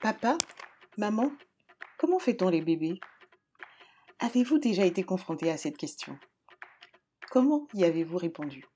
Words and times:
Papa 0.00 0.36
Maman 0.98 1.32
Comment 1.96 2.18
fait-on 2.18 2.50
les 2.50 2.60
bébés? 2.60 3.00
Avez-vous 4.20 4.58
déjà 4.58 4.84
été 4.84 5.02
confronté 5.02 5.50
à 5.50 5.56
cette 5.56 5.78
question? 5.78 6.18
Comment 7.30 7.66
y 7.72 7.82
avez-vous 7.82 8.18
répondu? 8.18 8.66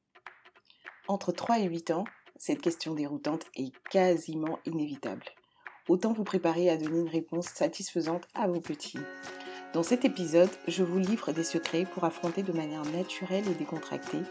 Entre 1.09 1.31
3 1.31 1.59
et 1.59 1.69
8 1.69 1.91
ans, 1.91 2.05
cette 2.37 2.63
question 2.63 2.95
déroutante 2.95 3.45
est 3.55 3.71
quasiment 3.91 4.61
inévitable. 4.65 5.27
Autant 5.89 6.15
vous 6.15 6.25
préparer 6.25 6.71
à 6.71 6.79
donner 6.79 7.01
une 7.01 7.09
réponse 7.09 7.49
satisfaisante 7.49 8.27
à 8.35 8.49
vos 8.49 8.61
petits. 8.61 8.99
Dans 9.75 9.83
cet 9.83 10.07
épisode, 10.07 10.51
je 10.69 10.83
vous 10.83 10.99
livre 10.99 11.33
des 11.33 11.45
secrets 11.45 11.85
pour 11.85 12.05
affronter 12.05 12.43
de 12.43 12.53
manière 12.53 12.87
naturelle 12.87 13.47
et 13.47 13.55
décontractée 13.55 14.23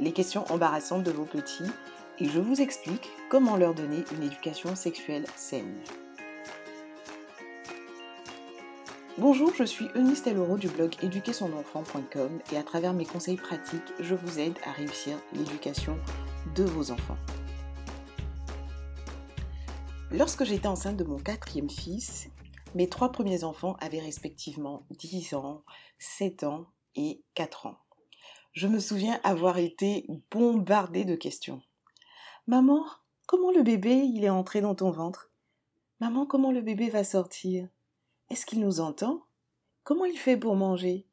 les 0.00 0.12
questions 0.12 0.44
embarrassantes 0.52 1.04
de 1.04 1.12
vos 1.12 1.24
petits 1.24 1.70
et 2.18 2.28
je 2.28 2.40
vous 2.40 2.60
explique 2.60 3.10
comment 3.30 3.56
leur 3.56 3.74
donner 3.74 4.04
une 4.12 4.24
éducation 4.24 4.74
sexuelle 4.74 5.26
saine. 5.36 5.78
Bonjour, 9.18 9.54
je 9.54 9.64
suis 9.64 9.88
Eunice 9.94 10.22
Teloro 10.22 10.56
du 10.56 10.68
blog 10.68 10.96
éduquersonenfant.com 11.02 12.40
et 12.50 12.56
à 12.56 12.62
travers 12.62 12.94
mes 12.94 13.04
conseils 13.04 13.36
pratiques, 13.36 13.92
je 14.00 14.14
vous 14.14 14.38
aide 14.38 14.56
à 14.64 14.72
réussir 14.72 15.18
l'éducation 15.34 15.98
de 16.56 16.64
vos 16.64 16.90
enfants. 16.90 17.18
Lorsque 20.10 20.44
j'étais 20.44 20.66
enceinte 20.66 20.96
de 20.96 21.04
mon 21.04 21.18
quatrième 21.18 21.68
fils, 21.68 22.30
mes 22.74 22.88
trois 22.88 23.12
premiers 23.12 23.44
enfants 23.44 23.76
avaient 23.80 24.00
respectivement 24.00 24.86
10 24.92 25.34
ans, 25.34 25.62
7 25.98 26.44
ans 26.44 26.68
et 26.94 27.22
4 27.34 27.66
ans. 27.66 27.76
Je 28.54 28.66
me 28.66 28.78
souviens 28.78 29.20
avoir 29.24 29.58
été 29.58 30.06
bombardée 30.30 31.04
de 31.04 31.16
questions. 31.16 31.60
Maman, 32.46 32.82
comment 33.26 33.50
le 33.50 33.62
bébé 33.62 33.92
il 33.92 34.24
est 34.24 34.30
entré 34.30 34.62
dans 34.62 34.74
ton 34.74 34.90
ventre? 34.90 35.30
Maman, 36.00 36.24
comment 36.24 36.50
le 36.50 36.62
bébé 36.62 36.88
va 36.88 37.04
sortir? 37.04 37.68
Est-ce 38.32 38.46
qu'il 38.46 38.60
nous 38.60 38.80
entend? 38.80 39.26
Comment 39.84 40.06
il 40.06 40.16
fait 40.16 40.38
pour 40.38 40.56
manger? 40.56 41.06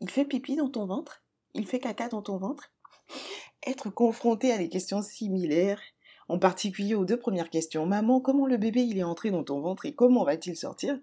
Il 0.00 0.08
fait 0.08 0.24
pipi 0.24 0.56
dans 0.56 0.70
ton 0.70 0.86
ventre? 0.86 1.22
Il 1.52 1.66
fait 1.66 1.78
caca 1.78 2.08
dans 2.08 2.22
ton 2.22 2.38
ventre? 2.38 2.72
Être 3.66 3.90
confronté 3.90 4.50
à 4.50 4.56
des 4.56 4.70
questions 4.70 5.02
similaires, 5.02 5.82
en 6.26 6.38
particulier 6.38 6.94
aux 6.94 7.04
deux 7.04 7.18
premières 7.18 7.50
questions. 7.50 7.84
Maman, 7.84 8.22
comment 8.22 8.46
le 8.46 8.56
bébé 8.56 8.80
il 8.80 8.96
est 8.96 9.02
entré 9.02 9.30
dans 9.30 9.44
ton 9.44 9.60
ventre 9.60 9.84
et 9.84 9.94
comment 9.94 10.24
va-t-il 10.24 10.56
sortir? 10.56 10.98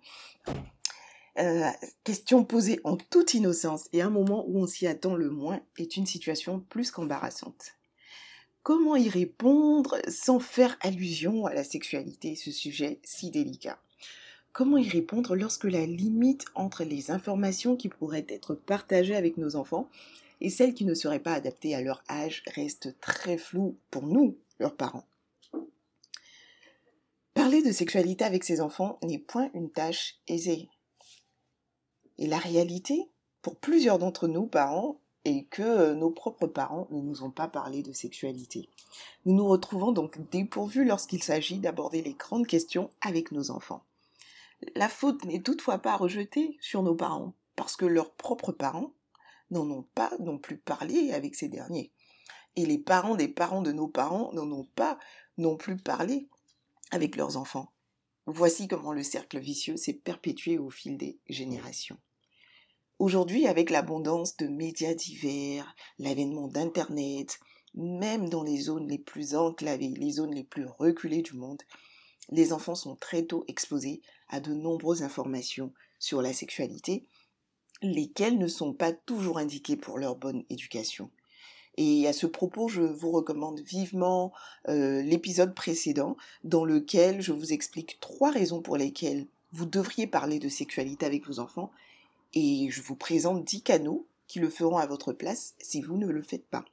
Euh, 1.37 1.69
question 2.03 2.43
posée 2.43 2.79
en 2.83 2.97
toute 2.97 3.35
innocence 3.35 3.87
et 3.93 4.01
à 4.01 4.07
un 4.07 4.09
moment 4.09 4.43
où 4.47 4.57
on 4.57 4.65
s'y 4.65 4.87
attend 4.87 5.13
le 5.13 5.29
moins 5.29 5.61
est 5.77 5.95
une 5.95 6.07
situation 6.07 6.59
plus 6.59 6.89
qu'embarrassante. 6.89 7.73
Comment 8.63 8.95
y 8.95 9.09
répondre 9.09 9.97
sans 10.07 10.39
faire 10.39 10.75
allusion 10.81 11.45
à 11.45 11.53
la 11.53 11.63
sexualité, 11.63 12.35
ce 12.35 12.51
sujet 12.51 12.99
si 13.03 13.29
délicat 13.29 13.79
Comment 14.53 14.77
y 14.77 14.89
répondre 14.89 15.35
lorsque 15.35 15.63
la 15.63 15.85
limite 15.85 16.45
entre 16.55 16.83
les 16.83 17.09
informations 17.09 17.77
qui 17.77 17.87
pourraient 17.87 18.25
être 18.27 18.53
partagées 18.53 19.15
avec 19.15 19.37
nos 19.37 19.55
enfants 19.55 19.89
et 20.41 20.49
celles 20.49 20.73
qui 20.73 20.83
ne 20.83 20.93
seraient 20.93 21.19
pas 21.19 21.33
adaptées 21.33 21.73
à 21.73 21.81
leur 21.81 22.03
âge 22.09 22.43
reste 22.55 22.99
très 22.99 23.37
floue 23.37 23.77
pour 23.91 24.03
nous, 24.07 24.37
leurs 24.59 24.75
parents 24.75 25.05
Parler 27.33 27.63
de 27.63 27.71
sexualité 27.71 28.25
avec 28.25 28.43
ses 28.43 28.59
enfants 28.59 28.99
n'est 29.03 29.17
point 29.17 29.49
une 29.53 29.71
tâche 29.71 30.19
aisée. 30.27 30.67
Et 32.17 32.27
la 32.27 32.37
réalité, 32.37 33.09
pour 33.41 33.55
plusieurs 33.55 33.99
d'entre 33.99 34.27
nous, 34.27 34.45
parents, 34.47 34.99
est 35.23 35.43
que 35.45 35.93
nos 35.93 36.09
propres 36.09 36.47
parents 36.47 36.87
ne 36.91 36.99
nous 36.99 37.23
ont 37.23 37.31
pas 37.31 37.47
parlé 37.47 37.83
de 37.83 37.93
sexualité. 37.93 38.67
Nous 39.25 39.33
nous 39.33 39.47
retrouvons 39.47 39.91
donc 39.91 40.19
dépourvus 40.29 40.83
lorsqu'il 40.83 41.23
s'agit 41.23 41.59
d'aborder 41.59 42.01
les 42.01 42.13
grandes 42.13 42.47
questions 42.47 42.89
avec 43.01 43.31
nos 43.31 43.49
enfants. 43.49 43.83
La 44.75 44.89
faute 44.89 45.25
n'est 45.25 45.41
toutefois 45.41 45.79
pas 45.79 45.97
rejetée 45.97 46.57
sur 46.61 46.83
nos 46.83 46.95
parents, 46.95 47.33
parce 47.55 47.75
que 47.75 47.85
leurs 47.85 48.13
propres 48.13 48.51
parents 48.51 48.93
n'en 49.49 49.69
ont 49.69 49.87
pas 49.95 50.11
non 50.19 50.37
plus 50.37 50.57
parlé 50.57 51.11
avec 51.11 51.35
ces 51.35 51.49
derniers. 51.49 51.91
Et 52.55 52.65
les 52.65 52.77
parents 52.77 53.15
des 53.15 53.27
parents 53.27 53.61
de 53.61 53.71
nos 53.71 53.87
parents 53.87 54.31
n'en 54.33 54.51
ont 54.51 54.67
pas 54.75 54.99
non 55.37 55.57
plus 55.57 55.77
parlé 55.77 56.27
avec 56.91 57.15
leurs 57.15 57.37
enfants. 57.37 57.71
Voici 58.27 58.67
comment 58.67 58.93
le 58.93 59.03
cercle 59.03 59.39
vicieux 59.39 59.77
s'est 59.77 59.93
perpétué 59.93 60.57
au 60.57 60.69
fil 60.69 60.97
des 60.97 61.19
générations. 61.27 61.97
Aujourd'hui, 62.99 63.47
avec 63.47 63.71
l'abondance 63.71 64.37
de 64.37 64.47
médias 64.47 64.93
divers, 64.93 65.75
l'avènement 65.97 66.47
d'Internet, 66.47 67.39
même 67.73 68.29
dans 68.29 68.43
les 68.43 68.59
zones 68.59 68.87
les 68.87 68.99
plus 68.99 69.33
enclavées, 69.33 69.93
les 69.97 70.11
zones 70.11 70.35
les 70.35 70.43
plus 70.43 70.65
reculées 70.65 71.23
du 71.23 71.33
monde, 71.33 71.63
les 72.31 72.53
enfants 72.53 72.75
sont 72.75 72.95
très 72.95 73.23
tôt 73.23 73.43
exposés 73.47 74.01
à 74.29 74.39
de 74.39 74.53
nombreuses 74.53 75.03
informations 75.03 75.73
sur 75.99 76.21
la 76.21 76.33
sexualité, 76.33 77.05
lesquelles 77.81 78.37
ne 78.37 78.47
sont 78.47 78.73
pas 78.73 78.93
toujours 78.93 79.37
indiquées 79.37 79.77
pour 79.77 79.97
leur 79.97 80.15
bonne 80.15 80.43
éducation. 80.49 81.09
Et 81.77 82.07
à 82.07 82.13
ce 82.13 82.27
propos, 82.27 82.67
je 82.67 82.81
vous 82.81 83.11
recommande 83.11 83.61
vivement 83.61 84.33
euh, 84.67 85.01
l'épisode 85.01 85.55
précédent 85.55 86.17
dans 86.43 86.65
lequel 86.65 87.21
je 87.21 87.31
vous 87.31 87.53
explique 87.53 87.99
trois 88.01 88.31
raisons 88.31 88.61
pour 88.61 88.77
lesquelles 88.77 89.27
vous 89.53 89.65
devriez 89.65 90.07
parler 90.07 90.39
de 90.39 90.49
sexualité 90.49 91.05
avec 91.05 91.25
vos 91.27 91.39
enfants 91.39 91.71
et 92.33 92.69
je 92.69 92.81
vous 92.81 92.95
présente 92.95 93.43
dix 93.43 93.61
canaux 93.61 94.05
qui 94.27 94.39
le 94.39 94.49
feront 94.49 94.77
à 94.77 94.85
votre 94.85 95.13
place 95.13 95.55
si 95.59 95.81
vous 95.81 95.97
ne 95.97 96.07
le 96.07 96.21
faites 96.21 96.47
pas. 96.47 96.65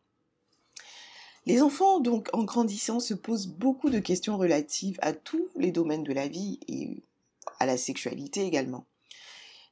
Les 1.48 1.62
enfants, 1.62 1.98
donc, 1.98 2.28
en 2.34 2.44
grandissant, 2.44 3.00
se 3.00 3.14
posent 3.14 3.46
beaucoup 3.46 3.88
de 3.88 4.00
questions 4.00 4.36
relatives 4.36 4.98
à 5.00 5.14
tous 5.14 5.48
les 5.56 5.72
domaines 5.72 6.04
de 6.04 6.12
la 6.12 6.28
vie 6.28 6.60
et 6.68 7.02
à 7.58 7.64
la 7.64 7.78
sexualité 7.78 8.42
également. 8.42 8.84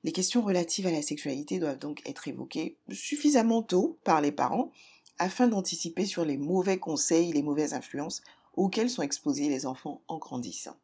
Les 0.03 0.11
questions 0.11 0.41
relatives 0.41 0.87
à 0.87 0.91
la 0.91 1.03
sexualité 1.03 1.59
doivent 1.59 1.79
donc 1.79 2.01
être 2.09 2.29
évoquées 2.29 2.79
suffisamment 2.91 3.63
tôt 3.63 3.99
par 4.05 4.23
les 4.23 4.33
parents 4.33 4.73
afin 5.19 5.49
d'anticiper 5.49 6.07
sur 6.07 6.25
les 6.25 6.39
mauvais 6.39 6.79
conseils, 6.79 7.35
les 7.35 7.43
mauvaises 7.43 7.75
influences 7.75 8.23
auxquelles 8.55 8.89
sont 8.89 9.03
exposés 9.03 9.51
les 9.51 9.67
enfants 9.67 10.01
en 10.09 10.17
grandissant. 10.17 10.79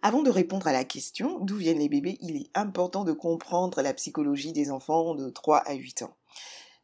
Avant 0.00 0.22
de 0.22 0.30
répondre 0.30 0.68
à 0.68 0.72
la 0.72 0.84
question 0.84 1.38
d'où 1.40 1.56
viennent 1.56 1.80
les 1.80 1.90
bébés, 1.90 2.16
il 2.22 2.36
est 2.36 2.50
important 2.54 3.04
de 3.04 3.12
comprendre 3.12 3.82
la 3.82 3.92
psychologie 3.92 4.54
des 4.54 4.70
enfants 4.70 5.14
de 5.14 5.28
3 5.28 5.58
à 5.58 5.74
8 5.74 6.00
ans. 6.00 6.16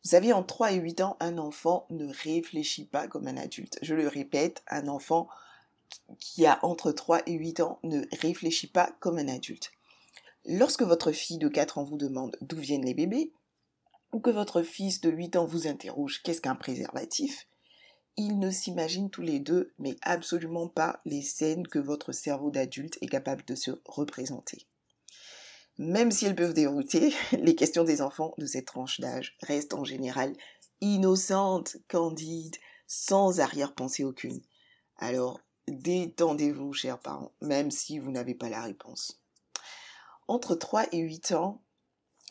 Vous 0.03 0.11
savez, 0.11 0.33
en 0.33 0.43
3 0.43 0.73
et 0.73 0.77
8 0.77 1.03
ans, 1.03 1.17
un 1.21 1.37
enfant 1.37 1.87
ne 1.91 2.11
réfléchit 2.23 2.87
pas 2.87 3.07
comme 3.07 3.27
un 3.27 3.37
adulte. 3.37 3.79
Je 3.83 3.95
le 3.95 4.09
répète, 4.09 4.63
un 4.69 4.89
enfant 4.89 5.29
qui 6.19 6.47
a 6.47 6.59
entre 6.65 6.93
3 6.93 7.21
et 7.27 7.33
8 7.33 7.61
ans 7.61 7.79
ne 7.83 8.05
réfléchit 8.21 8.69
pas 8.69 8.93
comme 9.01 9.19
un 9.19 9.29
adulte. 9.29 9.73
Lorsque 10.47 10.83
votre 10.83 11.13
fille 11.13 11.39
de 11.39 11.49
4 11.49 11.79
ans 11.79 11.85
vous 11.85 11.99
demande 11.99 12.37
d'où 12.41 12.57
viennent 12.57 12.87
les 12.87 12.95
bébés, 12.95 13.33
ou 14.13 14.21
que 14.21 14.31
votre 14.31 14.63
fils 14.63 15.01
de 15.01 15.11
8 15.11 15.37
ans 15.37 15.45
vous 15.45 15.67
interroge 15.67 16.23
qu'est-ce 16.23 16.41
qu'un 16.41 16.57
préservatif, 16.57 17.47
ils 18.17 18.39
ne 18.39 18.51
s'imaginent 18.51 19.11
tous 19.11 19.23
les 19.23 19.39
deux, 19.39 19.73
mais 19.79 19.97
absolument 20.03 20.69
pas 20.69 21.01
les 21.05 21.23
scènes 21.23 21.67
que 21.67 21.79
votre 21.79 22.13
cerveau 22.13 22.51
d'adulte 22.51 22.99
est 23.03 23.07
capable 23.07 23.45
de 23.45 23.55
se 23.55 23.71
représenter. 23.85 24.67
Même 25.81 26.11
si 26.11 26.27
elles 26.27 26.37
peuvent 26.37 26.53
dérouter, 26.53 27.15
les 27.33 27.55
questions 27.55 27.85
des 27.85 28.03
enfants 28.03 28.35
de 28.37 28.45
cette 28.45 28.67
tranche 28.67 29.01
d'âge 29.01 29.39
restent 29.41 29.73
en 29.73 29.83
général 29.83 30.37
innocentes, 30.83 31.79
candides, 31.89 32.57
sans 32.87 33.41
arrière-pensée 33.41 34.05
aucune. 34.05 34.43
Alors, 34.99 35.41
détendez-vous, 35.69 36.75
chers 36.75 36.99
parents, 36.99 37.33
même 37.41 37.71
si 37.71 37.99
vous 37.99 38.11
n'avez 38.11 38.35
pas 38.35 38.51
la 38.51 38.63
réponse. 38.63 39.23
Entre 40.29 40.55
3 40.55 40.85
et 40.93 40.99
8 40.99 41.33
ans, 41.33 41.63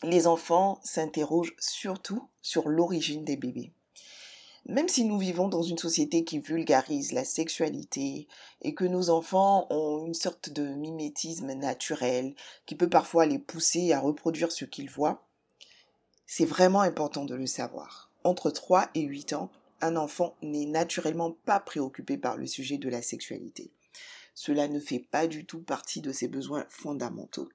les 0.04 0.28
enfants 0.28 0.78
s'interrogent 0.84 1.56
surtout 1.58 2.30
sur 2.42 2.68
l'origine 2.68 3.24
des 3.24 3.36
bébés. 3.36 3.72
Même 4.66 4.88
si 4.88 5.04
nous 5.04 5.18
vivons 5.18 5.48
dans 5.48 5.62
une 5.62 5.78
société 5.78 6.24
qui 6.24 6.38
vulgarise 6.38 7.12
la 7.12 7.24
sexualité 7.24 8.28
et 8.62 8.74
que 8.74 8.84
nos 8.84 9.10
enfants 9.10 9.66
ont 9.70 10.06
une 10.06 10.14
sorte 10.14 10.50
de 10.50 10.62
mimétisme 10.62 11.52
naturel 11.54 12.34
qui 12.66 12.74
peut 12.74 12.88
parfois 12.88 13.26
les 13.26 13.38
pousser 13.38 13.92
à 13.92 14.00
reproduire 14.00 14.52
ce 14.52 14.64
qu'ils 14.64 14.90
voient, 14.90 15.26
c'est 16.26 16.44
vraiment 16.44 16.82
important 16.82 17.24
de 17.24 17.34
le 17.34 17.46
savoir. 17.46 18.10
Entre 18.22 18.50
3 18.50 18.90
et 18.94 19.00
8 19.00 19.32
ans, 19.32 19.50
un 19.80 19.96
enfant 19.96 20.36
n'est 20.42 20.66
naturellement 20.66 21.32
pas 21.44 21.58
préoccupé 21.58 22.18
par 22.18 22.36
le 22.36 22.46
sujet 22.46 22.78
de 22.78 22.88
la 22.88 23.02
sexualité. 23.02 23.72
Cela 24.34 24.68
ne 24.68 24.78
fait 24.78 25.00
pas 25.00 25.26
du 25.26 25.44
tout 25.44 25.60
partie 25.60 26.00
de 26.00 26.12
ses 26.12 26.28
besoins 26.28 26.66
fondamentaux. 26.68 27.48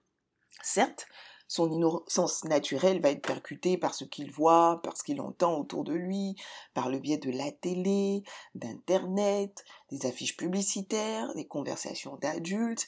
Certes, 0.62 1.08
son 1.48 1.72
innocence 1.72 2.44
naturelle 2.46 3.02
va 3.02 3.12
être 3.12 3.22
percutée 3.22 3.78
par 3.78 3.94
ce 3.94 4.04
qu'il 4.04 4.32
voit, 4.32 4.80
par 4.84 4.98
ce 4.98 5.04
qu'il 5.04 5.22
entend 5.22 5.60
autour 5.60 5.84
de 5.84 5.94
lui, 5.94 6.36
par 6.74 6.90
le 6.90 7.00
biais 7.00 7.18
de 7.18 7.32
la 7.32 7.52
télé, 7.52 8.24
d'Internet, 8.56 9.64
des 9.92 10.06
affiches 10.06 10.38
publicitaires, 10.38 11.34
des 11.36 11.48
conversations 11.48 12.18
d'adultes, 12.18 12.88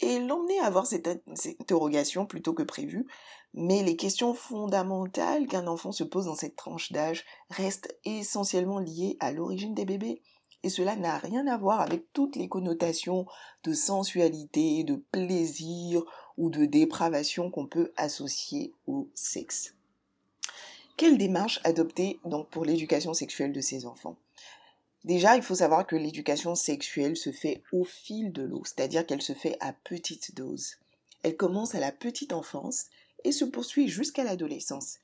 et 0.00 0.18
l'emmener 0.18 0.58
à 0.60 0.66
avoir 0.66 0.86
cette, 0.86 1.08
interrogation 1.60 2.26
plutôt 2.26 2.52
que 2.52 2.62
prévu. 2.62 3.06
Mais 3.54 3.82
les 3.82 3.96
questions 3.96 4.34
fondamentales 4.34 5.46
qu'un 5.46 5.66
enfant 5.66 5.92
se 5.92 6.04
pose 6.04 6.26
dans 6.26 6.34
cette 6.34 6.56
tranche 6.56 6.92
d'âge 6.92 7.24
restent 7.48 7.96
essentiellement 8.04 8.78
liées 8.78 9.16
à 9.20 9.32
l'origine 9.32 9.74
des 9.74 9.86
bébés 9.86 10.22
Et 10.62 10.68
cela 10.68 10.96
n'a 10.96 11.16
rien 11.16 11.46
à 11.46 11.56
voir 11.56 11.80
avec 11.80 12.12
toutes 12.12 12.36
les 12.36 12.48
connotations 12.48 13.24
de 13.64 13.72
sensualité, 13.72 14.84
de 14.84 14.96
plaisir 15.10 16.04
ou 16.36 16.50
de 16.50 16.64
dépravation 16.64 17.50
qu'on 17.50 17.66
peut 17.66 17.92
associer 17.96 18.72
au 18.86 19.08
sexe. 19.14 19.74
Quelle 20.96 21.18
démarche 21.18 21.60
adopter 21.64 22.18
donc 22.24 22.48
pour 22.48 22.64
l'éducation 22.64 23.14
sexuelle 23.14 23.52
de 23.52 23.60
ces 23.60 23.86
enfants? 23.86 24.16
Déjà, 25.04 25.36
il 25.36 25.42
faut 25.42 25.54
savoir 25.54 25.86
que 25.86 25.94
l'éducation 25.94 26.54
sexuelle 26.54 27.16
se 27.16 27.30
fait 27.30 27.62
au 27.70 27.84
fil 27.84 28.32
de 28.32 28.42
l'eau, 28.42 28.62
c'est-à-dire 28.64 29.06
qu'elle 29.06 29.22
se 29.22 29.34
fait 29.34 29.56
à 29.60 29.72
petite 29.72 30.34
dose. 30.34 30.76
Elle 31.22 31.36
commence 31.36 31.74
à 31.74 31.80
la 31.80 31.92
petite 31.92 32.32
enfance 32.32 32.86
et 33.24 33.32
se 33.32 33.44
poursuit 33.44 33.88
jusqu'à 33.88 34.24
l'adolescence. 34.24 34.98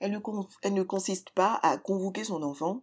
Elle, 0.00 0.12
ne, 0.12 0.82
consiste 0.82 1.30
pas 1.30 1.60
à 1.62 1.76
convoquer 1.76 2.24
son 2.24 2.42
enfant 2.42 2.82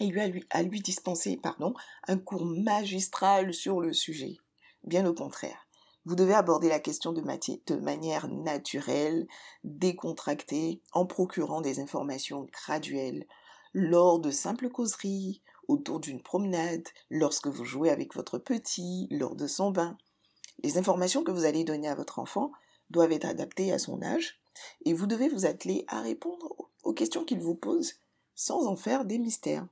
et 0.00 0.16
à, 0.18 0.26
lui, 0.28 0.44
à 0.50 0.62
lui 0.62 0.80
dispenser 0.80 1.36
pardon, 1.36 1.74
un 2.06 2.18
cours 2.18 2.44
magistral 2.44 3.52
sur 3.52 3.80
le 3.80 3.92
sujet. 3.92 4.36
Bien 4.84 5.06
au 5.06 5.12
contraire. 5.12 5.65
Vous 6.06 6.14
devez 6.14 6.34
aborder 6.34 6.68
la 6.68 6.78
question 6.78 7.12
de, 7.12 7.20
manière 7.80 8.28
naturelle, 8.28 9.26
décontractée, 9.64 10.80
en 10.92 11.04
procurant 11.04 11.60
des 11.60 11.80
informations 11.80 12.46
graduelles, 12.52 13.26
lors 13.74 14.20
de 14.20 14.30
simples 14.30 14.70
causeries, 14.70 15.42
autour 15.66 15.98
d'une 15.98 16.22
promenade, 16.22 16.86
lorsque 17.10 17.48
vous 17.48 17.64
jouez 17.64 17.90
avec 17.90 18.14
votre 18.14 18.38
petit, 18.38 19.08
lors 19.10 19.34
de 19.34 19.48
son 19.48 19.72
bain. 19.72 19.98
Les 20.62 20.78
informations 20.78 21.24
que 21.24 21.32
vous 21.32 21.44
allez 21.44 21.64
donner 21.64 21.88
à 21.88 21.96
votre 21.96 22.20
enfant 22.20 22.52
doivent 22.88 23.10
être 23.10 23.26
adaptées 23.26 23.72
à 23.72 23.80
son 23.80 24.00
âge 24.00 24.38
et 24.84 24.94
vous 24.94 25.08
devez 25.08 25.28
vous 25.28 25.44
atteler 25.44 25.84
à 25.88 26.02
répondre 26.02 26.54
aux 26.84 26.94
questions 26.94 27.24
qu'il 27.24 27.40
vous 27.40 27.56
pose 27.56 27.94
sans 28.36 28.68
en 28.68 28.76
faire 28.76 29.06
des 29.06 29.18
mystères. 29.18 29.66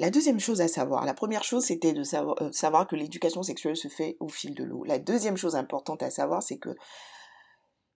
La 0.00 0.08
deuxième 0.08 0.40
chose 0.40 0.62
à 0.62 0.68
savoir, 0.68 1.04
la 1.04 1.12
première 1.12 1.44
chose 1.44 1.64
c'était 1.66 1.92
de 1.92 2.04
savoir, 2.04 2.40
euh, 2.40 2.50
savoir 2.52 2.86
que 2.86 2.96
l'éducation 2.96 3.42
sexuelle 3.42 3.76
se 3.76 3.88
fait 3.88 4.16
au 4.18 4.28
fil 4.28 4.54
de 4.54 4.64
l'eau. 4.64 4.82
La 4.84 4.98
deuxième 4.98 5.36
chose 5.36 5.56
importante 5.56 6.02
à 6.02 6.10
savoir 6.10 6.42
c'est 6.42 6.56
que 6.56 6.74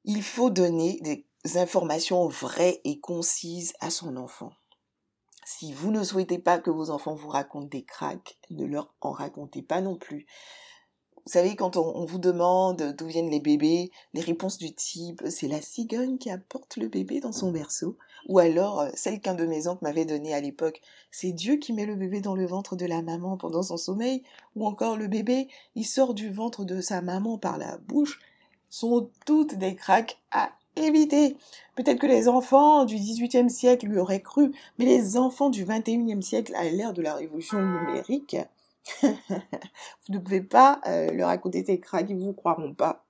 il 0.04 0.22
faut 0.22 0.50
donner 0.50 1.00
des 1.00 1.26
informations 1.56 2.28
vraies 2.28 2.82
et 2.84 3.00
concises 3.00 3.72
à 3.80 3.88
son 3.88 4.18
enfant. 4.18 4.52
Si 5.46 5.72
vous 5.72 5.90
ne 5.90 6.04
souhaitez 6.04 6.38
pas 6.38 6.58
que 6.58 6.70
vos 6.70 6.90
enfants 6.90 7.14
vous 7.14 7.30
racontent 7.30 7.68
des 7.68 7.86
cracks, 7.86 8.38
ne 8.50 8.66
leur 8.66 8.94
en 9.00 9.12
racontez 9.12 9.62
pas 9.62 9.80
non 9.80 9.96
plus. 9.96 10.26
Vous 11.24 11.32
savez, 11.32 11.56
quand 11.56 11.78
on, 11.78 12.04
vous 12.04 12.18
demande 12.18 12.94
d'où 12.98 13.06
viennent 13.06 13.30
les 13.30 13.40
bébés, 13.40 13.90
les 14.12 14.20
réponses 14.20 14.58
du 14.58 14.74
type 14.74 15.22
c'est 15.30 15.48
la 15.48 15.62
cigogne 15.62 16.18
qui 16.18 16.28
apporte 16.28 16.76
le 16.76 16.88
bébé 16.88 17.20
dans 17.20 17.32
son 17.32 17.50
berceau, 17.50 17.96
ou 18.28 18.38
alors 18.38 18.80
euh, 18.80 18.90
celle 18.94 19.20
qu'un 19.20 19.34
de 19.34 19.46
mes 19.46 19.66
oncles 19.68 19.84
m'avait 19.84 20.04
donnée 20.04 20.34
à 20.34 20.40
l'époque, 20.40 20.80
c'est 21.10 21.32
Dieu 21.32 21.56
qui 21.56 21.72
met 21.72 21.86
le 21.86 21.96
bébé 21.96 22.20
dans 22.20 22.34
le 22.34 22.46
ventre 22.46 22.76
de 22.76 22.86
la 22.86 23.02
maman 23.02 23.36
pendant 23.36 23.62
son 23.62 23.76
sommeil, 23.76 24.22
ou 24.56 24.66
encore 24.66 24.96
le 24.96 25.08
bébé, 25.08 25.48
il 25.74 25.84
sort 25.84 26.14
du 26.14 26.30
ventre 26.30 26.64
de 26.64 26.80
sa 26.80 27.00
maman 27.00 27.38
par 27.38 27.58
la 27.58 27.78
bouche, 27.78 28.20
sont 28.70 29.10
toutes 29.26 29.54
des 29.54 29.74
cracks 29.76 30.18
à 30.30 30.50
éviter. 30.76 31.36
Peut-être 31.76 32.00
que 32.00 32.06
les 32.06 32.28
enfants 32.28 32.84
du 32.84 32.96
XVIIIe 32.96 33.50
siècle 33.50 33.86
lui 33.86 33.98
auraient 33.98 34.22
cru, 34.22 34.52
mais 34.78 34.84
les 34.84 35.16
enfants 35.16 35.50
du 35.50 35.64
XXIe 35.64 36.22
siècle, 36.22 36.54
à 36.54 36.64
l'ère 36.64 36.92
de 36.92 37.02
la 37.02 37.14
révolution 37.14 37.58
numérique, 37.58 38.36
vous 39.02 39.10
ne 40.10 40.18
pouvez 40.18 40.42
pas 40.42 40.80
euh, 40.86 41.10
leur 41.12 41.28
raconter 41.28 41.64
ces 41.64 41.80
cracks, 41.80 42.06
ils 42.08 42.18
ne 42.18 42.24
vous 42.24 42.32
croiront 42.32 42.74
pas 42.74 43.04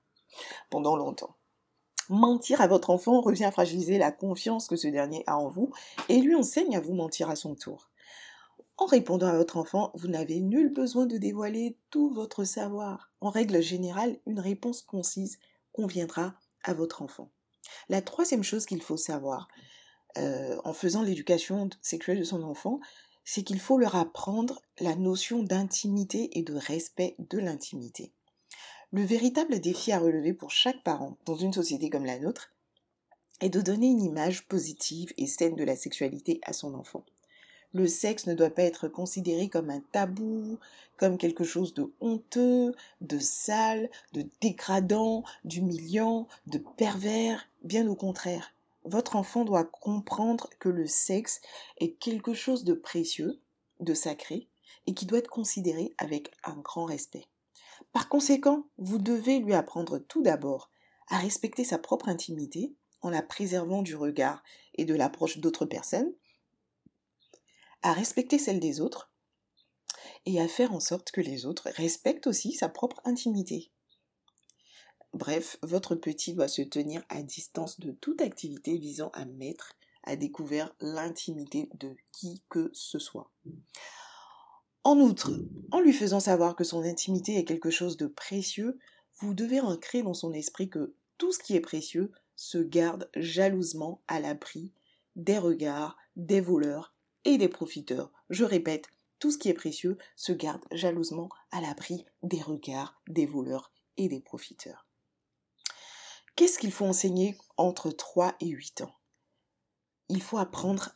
pendant 0.69 0.95
longtemps. 0.95 1.35
Mentir 2.09 2.61
à 2.61 2.67
votre 2.67 2.91
enfant 2.91 3.21
revient 3.21 3.45
à 3.45 3.51
fragiliser 3.51 3.97
la 3.97 4.11
confiance 4.11 4.67
que 4.67 4.75
ce 4.75 4.87
dernier 4.87 5.23
a 5.27 5.37
en 5.37 5.49
vous 5.49 5.71
et 6.09 6.21
lui 6.21 6.35
enseigne 6.35 6.75
à 6.75 6.79
vous 6.79 6.93
mentir 6.93 7.29
à 7.29 7.35
son 7.35 7.55
tour. 7.55 7.89
En 8.77 8.85
répondant 8.85 9.27
à 9.27 9.37
votre 9.37 9.57
enfant, 9.57 9.91
vous 9.95 10.09
n'avez 10.09 10.39
nul 10.41 10.71
besoin 10.71 11.05
de 11.05 11.17
dévoiler 11.17 11.77
tout 11.89 12.13
votre 12.13 12.43
savoir. 12.43 13.09
En 13.21 13.29
règle 13.29 13.61
générale, 13.61 14.19
une 14.25 14.39
réponse 14.39 14.81
concise 14.81 15.39
conviendra 15.71 16.35
à 16.63 16.73
votre 16.73 17.01
enfant. 17.01 17.29
La 17.89 18.01
troisième 18.01 18.43
chose 18.43 18.65
qu'il 18.65 18.81
faut 18.81 18.97
savoir 18.97 19.47
euh, 20.17 20.57
en 20.63 20.73
faisant 20.73 21.01
l'éducation 21.01 21.69
sexuelle 21.81 22.19
de 22.19 22.23
son 22.23 22.43
enfant, 22.43 22.79
c'est 23.23 23.43
qu'il 23.43 23.59
faut 23.59 23.77
leur 23.77 23.95
apprendre 23.95 24.61
la 24.79 24.95
notion 24.95 25.41
d'intimité 25.41 26.37
et 26.37 26.43
de 26.43 26.53
respect 26.53 27.15
de 27.17 27.39
l'intimité. 27.39 28.13
Le 28.95 29.03
véritable 29.03 29.59
défi 29.59 29.91
à 29.91 29.99
relever 29.99 30.31
pour 30.31 30.51
chaque 30.51 30.81
parent 30.81 31.17
dans 31.25 31.35
une 31.35 31.51
société 31.51 31.89
comme 31.89 32.05
la 32.05 32.17
nôtre 32.17 32.53
est 33.41 33.49
de 33.49 33.59
donner 33.59 33.87
une 33.87 34.01
image 34.01 34.47
positive 34.47 35.11
et 35.17 35.27
saine 35.27 35.57
de 35.57 35.65
la 35.65 35.75
sexualité 35.75 36.39
à 36.43 36.53
son 36.53 36.73
enfant. 36.73 37.03
Le 37.73 37.87
sexe 37.87 38.25
ne 38.25 38.33
doit 38.33 38.51
pas 38.51 38.61
être 38.63 38.87
considéré 38.87 39.49
comme 39.49 39.69
un 39.69 39.81
tabou, 39.91 40.59
comme 40.95 41.17
quelque 41.17 41.43
chose 41.43 41.73
de 41.73 41.91
honteux, 41.99 42.73
de 43.01 43.19
sale, 43.19 43.89
de 44.13 44.25
dégradant, 44.39 45.25
d'humiliant, 45.43 46.29
de 46.47 46.59
pervers, 46.77 47.49
bien 47.65 47.89
au 47.89 47.95
contraire 47.95 48.53
votre 48.85 49.17
enfant 49.17 49.43
doit 49.43 49.65
comprendre 49.65 50.49
que 50.57 50.69
le 50.69 50.87
sexe 50.87 51.41
est 51.79 51.99
quelque 51.99 52.33
chose 52.33 52.63
de 52.63 52.73
précieux, 52.73 53.41
de 53.81 53.93
sacré, 53.93 54.47
et 54.87 54.93
qui 54.93 55.05
doit 55.05 55.17
être 55.17 55.27
considéré 55.27 55.93
avec 55.97 56.31
un 56.45 56.55
grand 56.55 56.85
respect. 56.85 57.25
Par 57.95 58.09
conséquent, 58.09 58.67
vous 58.77 58.97
devez 58.97 59.39
lui 59.39 59.53
apprendre 59.53 59.99
tout 59.99 60.21
d'abord 60.21 60.69
à 61.07 61.17
respecter 61.17 61.63
sa 61.63 61.77
propre 61.77 62.09
intimité 62.09 62.75
en 62.99 63.09
la 63.09 63.21
préservant 63.21 63.83
du 63.83 63.95
regard 63.95 64.43
et 64.73 64.83
de 64.83 64.93
l'approche 64.93 65.37
d'autres 65.37 65.65
personnes, 65.65 66.11
à 67.83 67.93
respecter 67.93 68.37
celle 68.37 68.59
des 68.59 68.81
autres, 68.81 69.13
et 70.25 70.41
à 70.41 70.49
faire 70.49 70.73
en 70.73 70.81
sorte 70.81 71.11
que 71.11 71.21
les 71.21 71.45
autres 71.45 71.69
respectent 71.77 72.27
aussi 72.27 72.51
sa 72.51 72.67
propre 72.67 72.99
intimité. 73.05 73.71
Bref, 75.13 75.55
votre 75.61 75.95
petit 75.95 76.33
doit 76.33 76.49
se 76.49 76.63
tenir 76.63 77.01
à 77.07 77.23
distance 77.23 77.79
de 77.79 77.93
toute 77.93 78.19
activité 78.19 78.77
visant 78.77 79.09
à 79.13 79.23
mettre 79.23 79.71
à 80.03 80.17
découvert 80.17 80.75
l'intimité 80.81 81.69
de 81.75 81.95
qui 82.11 82.43
que 82.49 82.71
ce 82.73 82.99
soit. 82.99 83.31
En 84.85 84.99
outre, 84.99 85.31
en 85.71 85.79
lui 85.79 85.93
faisant 85.93 86.19
savoir 86.19 86.55
que 86.55 86.63
son 86.63 86.83
intimité 86.83 87.37
est 87.37 87.43
quelque 87.43 87.71
chose 87.71 87.97
de 87.97 88.05
précieux, 88.05 88.77
vous 89.15 89.33
devez 89.33 89.59
ancrer 89.59 90.03
dans 90.03 90.13
son 90.13 90.31
esprit 90.31 90.69
que 90.69 90.93
tout 91.17 91.31
ce 91.31 91.39
qui 91.39 91.55
est 91.55 91.59
précieux 91.59 92.11
se 92.35 92.59
garde 92.59 93.09
jalousement 93.15 94.03
à 94.07 94.19
l'abri 94.19 94.71
des 95.15 95.39
regards, 95.39 95.97
des 96.15 96.39
voleurs 96.39 96.93
et 97.23 97.39
des 97.39 97.49
profiteurs. 97.49 98.11
Je 98.29 98.43
répète, 98.43 98.85
tout 99.17 99.31
ce 99.31 99.39
qui 99.39 99.49
est 99.49 99.55
précieux 99.55 99.97
se 100.15 100.33
garde 100.33 100.63
jalousement 100.71 101.29
à 101.49 101.61
l'abri 101.61 102.05
des 102.21 102.41
regards, 102.43 103.01
des 103.07 103.25
voleurs 103.25 103.71
et 103.97 104.07
des 104.07 104.19
profiteurs. 104.19 104.85
Qu'est-ce 106.35 106.59
qu'il 106.59 106.71
faut 106.71 106.85
enseigner 106.85 107.35
entre 107.57 107.89
3 107.89 108.35
et 108.39 108.49
8 108.49 108.81
ans? 108.81 108.93
Il 110.09 110.21
faut 110.21 110.37
apprendre 110.37 110.91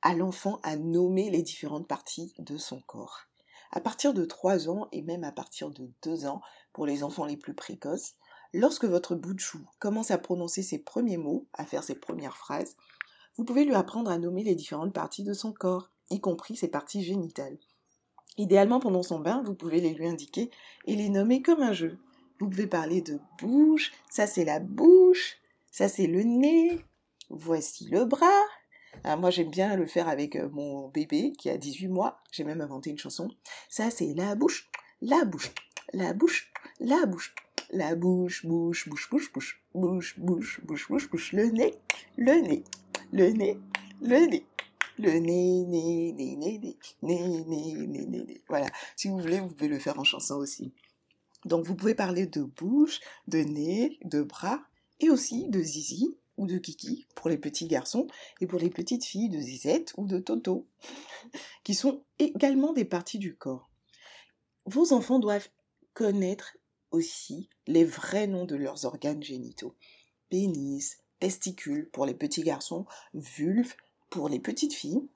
à 0.00 0.14
l'enfant 0.14 0.58
à 0.62 0.76
nommer 0.76 1.28
les 1.28 1.42
différentes 1.42 1.88
parties 1.88 2.32
de 2.38 2.56
son 2.56 2.80
corps. 2.80 3.25
À 3.72 3.80
partir 3.80 4.14
de 4.14 4.24
3 4.24 4.68
ans 4.68 4.88
et 4.92 5.02
même 5.02 5.24
à 5.24 5.32
partir 5.32 5.70
de 5.70 5.90
2 6.02 6.26
ans, 6.26 6.40
pour 6.72 6.86
les 6.86 7.02
enfants 7.02 7.24
les 7.24 7.36
plus 7.36 7.54
précoces, 7.54 8.14
lorsque 8.52 8.84
votre 8.84 9.14
bout 9.14 9.34
de 9.34 9.40
chou 9.40 9.60
commence 9.78 10.10
à 10.10 10.18
prononcer 10.18 10.62
ses 10.62 10.78
premiers 10.78 11.16
mots, 11.16 11.46
à 11.52 11.64
faire 11.64 11.84
ses 11.84 11.94
premières 11.94 12.36
phrases, 12.36 12.76
vous 13.36 13.44
pouvez 13.44 13.64
lui 13.64 13.74
apprendre 13.74 14.10
à 14.10 14.18
nommer 14.18 14.42
les 14.42 14.54
différentes 14.54 14.94
parties 14.94 15.24
de 15.24 15.34
son 15.34 15.52
corps, 15.52 15.90
y 16.10 16.20
compris 16.20 16.56
ses 16.56 16.68
parties 16.68 17.02
génitales. 17.02 17.58
Idéalement, 18.38 18.80
pendant 18.80 19.02
son 19.02 19.18
bain, 19.18 19.42
vous 19.44 19.54
pouvez 19.54 19.80
les 19.80 19.94
lui 19.94 20.06
indiquer 20.06 20.50
et 20.86 20.96
les 20.96 21.08
nommer 21.08 21.42
comme 21.42 21.62
un 21.62 21.72
jeu. 21.72 21.98
Vous 22.38 22.48
pouvez 22.48 22.66
parler 22.66 23.00
de 23.00 23.18
bouche, 23.40 23.92
ça 24.10 24.26
c'est 24.26 24.44
la 24.44 24.60
bouche, 24.60 25.38
ça 25.70 25.88
c'est 25.88 26.06
le 26.06 26.22
nez, 26.22 26.84
voici 27.30 27.88
le 27.88 28.04
bras. 28.04 28.42
Ah, 29.04 29.16
moi 29.16 29.30
j'aime 29.30 29.50
bien 29.50 29.76
le 29.76 29.86
faire 29.86 30.08
avec 30.08 30.36
euh, 30.36 30.48
mon 30.50 30.88
bébé 30.88 31.32
qui 31.38 31.50
a 31.50 31.56
18 31.56 31.88
mois, 31.88 32.18
j'ai 32.32 32.44
même 32.44 32.60
inventé 32.60 32.90
une 32.90 32.98
chanson. 32.98 33.30
Ça 33.68 33.90
c'est 33.90 34.14
la 34.14 34.34
bouche, 34.34 34.68
la 35.00 35.24
bouche, 35.24 35.52
la 35.92 36.12
bouche, 36.12 36.52
la 36.80 37.06
bouche, 37.06 37.34
la 37.70 37.94
bouche, 37.94 38.46
bouche, 38.46 38.88
bouche, 38.88 39.10
bouche, 39.10 39.32
bouche, 39.32 39.60
bouche, 39.74 40.18
bouche, 40.18 40.60
bouche, 40.64 40.88
bouche, 40.88 41.10
bouche, 41.10 41.32
le 41.32 41.46
nez, 41.46 41.74
le 42.16 42.40
nez, 42.40 42.64
le 43.12 43.30
nez, 43.30 43.58
le 44.00 44.26
nez. 44.26 44.44
Le 44.98 45.10
nez, 45.10 45.62
nez, 45.66 46.14
nez, 46.14 46.36
nez, 46.36 46.58
nez, 46.58 46.76
nez, 47.02 47.44
nez, 47.44 48.06
nez, 48.06 48.06
nez. 48.06 48.42
Voilà. 48.48 48.66
Si 48.96 49.08
vous 49.08 49.18
voulez, 49.18 49.40
vous 49.40 49.48
pouvez 49.48 49.68
le 49.68 49.78
faire 49.78 49.98
en 49.98 50.04
chanson 50.04 50.36
aussi. 50.36 50.72
Donc 51.44 51.66
vous 51.66 51.74
pouvez 51.74 51.94
parler 51.94 52.26
de 52.26 52.42
bouche, 52.42 53.00
de 53.28 53.40
nez, 53.40 53.98
de 54.04 54.22
bras 54.22 54.62
et 55.00 55.10
aussi 55.10 55.48
de 55.48 55.60
zizi 55.60 56.16
ou 56.36 56.46
de 56.46 56.58
kiki 56.58 57.06
pour 57.14 57.28
les 57.28 57.38
petits 57.38 57.66
garçons 57.66 58.06
et 58.40 58.46
pour 58.46 58.58
les 58.58 58.70
petites 58.70 59.04
filles 59.04 59.28
de 59.28 59.40
zizette 59.40 59.92
ou 59.96 60.06
de 60.06 60.18
toto 60.18 60.66
qui 61.64 61.74
sont 61.74 62.02
également 62.18 62.72
des 62.72 62.84
parties 62.84 63.18
du 63.18 63.34
corps. 63.34 63.70
Vos 64.64 64.92
enfants 64.92 65.18
doivent 65.18 65.48
connaître 65.94 66.56
aussi 66.90 67.48
les 67.66 67.84
vrais 67.84 68.26
noms 68.26 68.44
de 68.44 68.56
leurs 68.56 68.84
organes 68.84 69.22
génitaux. 69.22 69.74
Pénis, 70.28 70.98
testicules 71.20 71.88
pour 71.90 72.06
les 72.06 72.14
petits 72.14 72.42
garçons, 72.42 72.84
vulve 73.14 73.74
pour 74.10 74.28
les 74.28 74.40
petites 74.40 74.74
filles, 74.74 75.08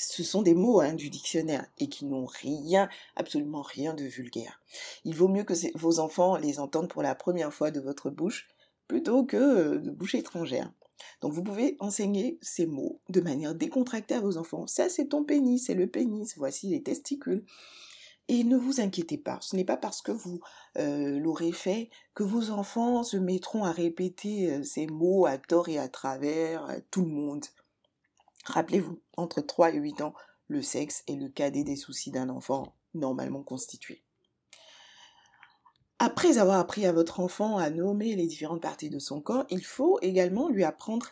ce 0.00 0.24
sont 0.24 0.40
des 0.40 0.54
mots 0.54 0.80
hein, 0.80 0.94
du 0.94 1.10
dictionnaire 1.10 1.66
et 1.76 1.88
qui 1.88 2.06
n'ont 2.06 2.24
rien, 2.24 2.88
absolument 3.16 3.60
rien 3.60 3.92
de 3.92 4.04
vulgaire. 4.04 4.62
Il 5.04 5.14
vaut 5.14 5.28
mieux 5.28 5.44
que 5.44 5.52
vos 5.76 5.98
enfants 5.98 6.36
les 6.36 6.58
entendent 6.58 6.88
pour 6.88 7.02
la 7.02 7.14
première 7.14 7.52
fois 7.52 7.70
de 7.70 7.80
votre 7.80 8.08
bouche 8.08 8.48
plutôt 8.90 9.24
que 9.24 9.36
euh, 9.36 9.78
de 9.78 9.92
bouche 9.92 10.16
étrangère. 10.16 10.72
Donc 11.20 11.32
vous 11.32 11.44
pouvez 11.44 11.76
enseigner 11.78 12.40
ces 12.42 12.66
mots 12.66 13.00
de 13.08 13.20
manière 13.20 13.54
décontractée 13.54 14.16
à 14.16 14.20
vos 14.20 14.36
enfants. 14.36 14.66
Ça 14.66 14.88
c'est 14.88 15.06
ton 15.06 15.22
pénis, 15.22 15.64
c'est 15.64 15.74
le 15.74 15.86
pénis, 15.86 16.36
voici 16.36 16.68
les 16.68 16.82
testicules. 16.82 17.44
Et 18.26 18.42
ne 18.42 18.56
vous 18.56 18.80
inquiétez 18.80 19.16
pas, 19.16 19.38
ce 19.42 19.54
n'est 19.54 19.64
pas 19.64 19.76
parce 19.76 20.02
que 20.02 20.10
vous 20.10 20.40
euh, 20.76 21.20
l'aurez 21.20 21.52
fait 21.52 21.88
que 22.14 22.24
vos 22.24 22.50
enfants 22.50 23.04
se 23.04 23.16
mettront 23.16 23.62
à 23.62 23.70
répéter 23.70 24.50
euh, 24.50 24.64
ces 24.64 24.88
mots 24.88 25.24
à 25.24 25.38
tort 25.38 25.68
et 25.68 25.78
à 25.78 25.88
travers 25.88 26.64
à 26.64 26.80
tout 26.80 27.02
le 27.02 27.12
monde. 27.12 27.44
Rappelez-vous, 28.44 28.98
entre 29.16 29.40
3 29.40 29.70
et 29.70 29.78
8 29.78 30.00
ans, 30.00 30.14
le 30.48 30.62
sexe 30.62 31.04
est 31.06 31.14
le 31.14 31.28
cadet 31.28 31.62
des 31.62 31.76
soucis 31.76 32.10
d'un 32.10 32.28
enfant 32.28 32.74
normalement 32.94 33.44
constitué. 33.44 34.02
Après 36.02 36.38
avoir 36.38 36.58
appris 36.58 36.86
à 36.86 36.92
votre 36.92 37.20
enfant 37.20 37.58
à 37.58 37.68
nommer 37.68 38.16
les 38.16 38.26
différentes 38.26 38.62
parties 38.62 38.88
de 38.88 38.98
son 38.98 39.20
corps, 39.20 39.44
il 39.50 39.62
faut 39.62 39.98
également 40.00 40.48
lui 40.48 40.64
apprendre 40.64 41.08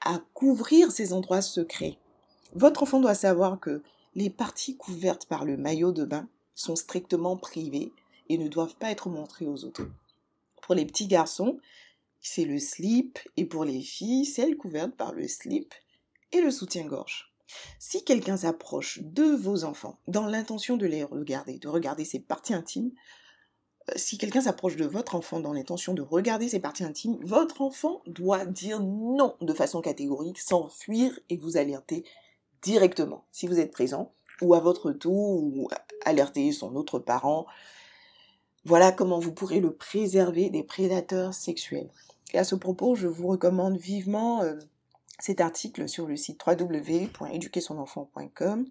à 0.00 0.22
couvrir 0.32 0.90
ses 0.90 1.12
endroits 1.12 1.42
secrets. 1.42 1.98
Votre 2.54 2.84
enfant 2.84 3.00
doit 3.00 3.14
savoir 3.14 3.60
que 3.60 3.82
les 4.14 4.30
parties 4.30 4.78
couvertes 4.78 5.26
par 5.26 5.44
le 5.44 5.58
maillot 5.58 5.92
de 5.92 6.06
bain 6.06 6.26
sont 6.54 6.74
strictement 6.74 7.36
privées 7.36 7.92
et 8.30 8.38
ne 8.38 8.48
doivent 8.48 8.76
pas 8.76 8.90
être 8.90 9.10
montrées 9.10 9.46
aux 9.46 9.66
autres. 9.66 9.86
Pour 10.62 10.74
les 10.74 10.86
petits 10.86 11.06
garçons, 11.06 11.58
c'est 12.22 12.46
le 12.46 12.58
slip 12.58 13.18
et 13.36 13.44
pour 13.44 13.66
les 13.66 13.82
filles, 13.82 14.24
celle 14.24 14.56
couverte 14.56 14.96
par 14.96 15.12
le 15.12 15.28
slip 15.28 15.74
et 16.32 16.40
le 16.40 16.50
soutien-gorge. 16.50 17.30
Si 17.78 18.04
quelqu'un 18.04 18.38
s'approche 18.38 19.00
de 19.02 19.36
vos 19.36 19.64
enfants 19.64 19.98
dans 20.08 20.24
l'intention 20.24 20.78
de 20.78 20.86
les 20.86 21.04
regarder, 21.04 21.58
de 21.58 21.68
regarder 21.68 22.06
ses 22.06 22.20
parties 22.20 22.54
intimes, 22.54 22.92
si 23.96 24.18
quelqu'un 24.18 24.42
s'approche 24.42 24.76
de 24.76 24.86
votre 24.86 25.14
enfant 25.14 25.40
dans 25.40 25.52
l'intention 25.52 25.94
de 25.94 26.02
regarder 26.02 26.48
ses 26.48 26.60
parties 26.60 26.84
intimes, 26.84 27.18
votre 27.22 27.62
enfant 27.62 28.02
doit 28.06 28.44
dire 28.44 28.80
non 28.80 29.36
de 29.40 29.52
façon 29.52 29.80
catégorique, 29.80 30.38
s'enfuir 30.38 31.18
et 31.28 31.36
vous 31.36 31.56
alerter 31.56 32.04
directement 32.62 33.24
si 33.32 33.46
vous 33.46 33.58
êtes 33.58 33.72
présent 33.72 34.12
ou 34.40 34.54
à 34.54 34.60
votre 34.60 34.92
tour, 34.92 35.42
ou 35.42 35.68
alerter 36.04 36.52
son 36.52 36.76
autre 36.76 36.98
parent. 36.98 37.46
Voilà 38.64 38.92
comment 38.92 39.18
vous 39.18 39.32
pourrez 39.32 39.60
le 39.60 39.74
préserver 39.74 40.50
des 40.50 40.62
prédateurs 40.62 41.34
sexuels. 41.34 41.90
Et 42.32 42.38
à 42.38 42.44
ce 42.44 42.54
propos, 42.54 42.94
je 42.94 43.08
vous 43.08 43.28
recommande 43.28 43.76
vivement 43.76 44.42
euh, 44.42 44.54
cet 45.18 45.40
article 45.40 45.88
sur 45.88 46.06
le 46.06 46.16
site 46.16 46.40
www.éduquersonenfant.com. 46.46 48.66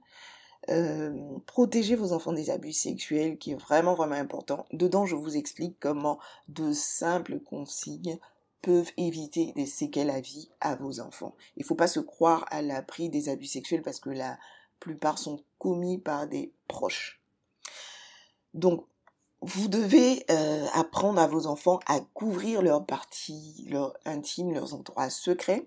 Euh, 0.69 1.39
protégez 1.45 1.95
vos 1.95 2.11
enfants 2.11 2.33
des 2.33 2.49
abus 2.49 2.73
sexuels, 2.73 3.37
qui 3.37 3.51
est 3.51 3.61
vraiment 3.61 3.95
vraiment 3.95 4.15
important. 4.15 4.65
Dedans, 4.73 5.05
je 5.05 5.15
vous 5.15 5.37
explique 5.37 5.77
comment 5.79 6.19
de 6.47 6.73
simples 6.73 7.39
consignes 7.39 8.19
peuvent 8.61 8.91
éviter 8.97 9.53
des 9.53 9.65
séquelles 9.65 10.09
à 10.09 10.19
vie 10.19 10.49
à 10.59 10.75
vos 10.75 10.99
enfants. 10.99 11.35
Il 11.55 11.61
ne 11.61 11.65
faut 11.65 11.75
pas 11.75 11.87
se 11.87 12.01
croire 12.01 12.45
à 12.51 12.61
l'abri 12.61 13.09
des 13.09 13.29
abus 13.29 13.45
sexuels 13.45 13.81
parce 13.81 13.99
que 13.99 14.09
la 14.09 14.37
plupart 14.79 15.17
sont 15.17 15.41
commis 15.57 15.97
par 15.97 16.27
des 16.27 16.53
proches. 16.67 17.21
Donc, 18.53 18.85
vous 19.41 19.69
devez 19.69 20.25
euh, 20.29 20.65
apprendre 20.73 21.21
à 21.21 21.27
vos 21.27 21.47
enfants 21.47 21.79
à 21.87 22.01
couvrir 22.13 22.61
leurs 22.61 22.85
parties, 22.85 23.65
leurs 23.69 23.97
intimes, 24.05 24.53
leurs 24.53 24.73
endroits 24.73 25.09
secrets 25.09 25.65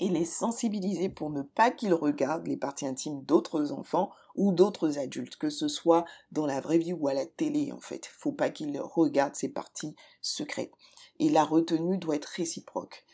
et 0.00 0.08
les 0.08 0.24
sensibiliser 0.24 1.08
pour 1.08 1.30
ne 1.30 1.42
pas 1.42 1.70
qu'ils 1.70 1.94
regardent 1.94 2.46
les 2.46 2.56
parties 2.56 2.86
intimes 2.86 3.22
d'autres 3.22 3.72
enfants 3.72 4.10
ou 4.34 4.52
d'autres 4.52 4.98
adultes, 4.98 5.36
que 5.36 5.50
ce 5.50 5.68
soit 5.68 6.04
dans 6.32 6.46
la 6.46 6.60
vraie 6.60 6.78
vie 6.78 6.92
ou 6.92 7.06
à 7.08 7.14
la 7.14 7.26
télé 7.26 7.70
en 7.72 7.80
fait. 7.80 8.06
Faut 8.06 8.32
pas 8.32 8.50
qu'ils 8.50 8.80
regardent 8.80 9.36
ces 9.36 9.48
parties 9.48 9.94
secrètes. 10.20 10.72
Et 11.20 11.28
la 11.28 11.44
retenue 11.44 11.98
doit 11.98 12.16
être 12.16 12.24
réciproque. 12.24 13.04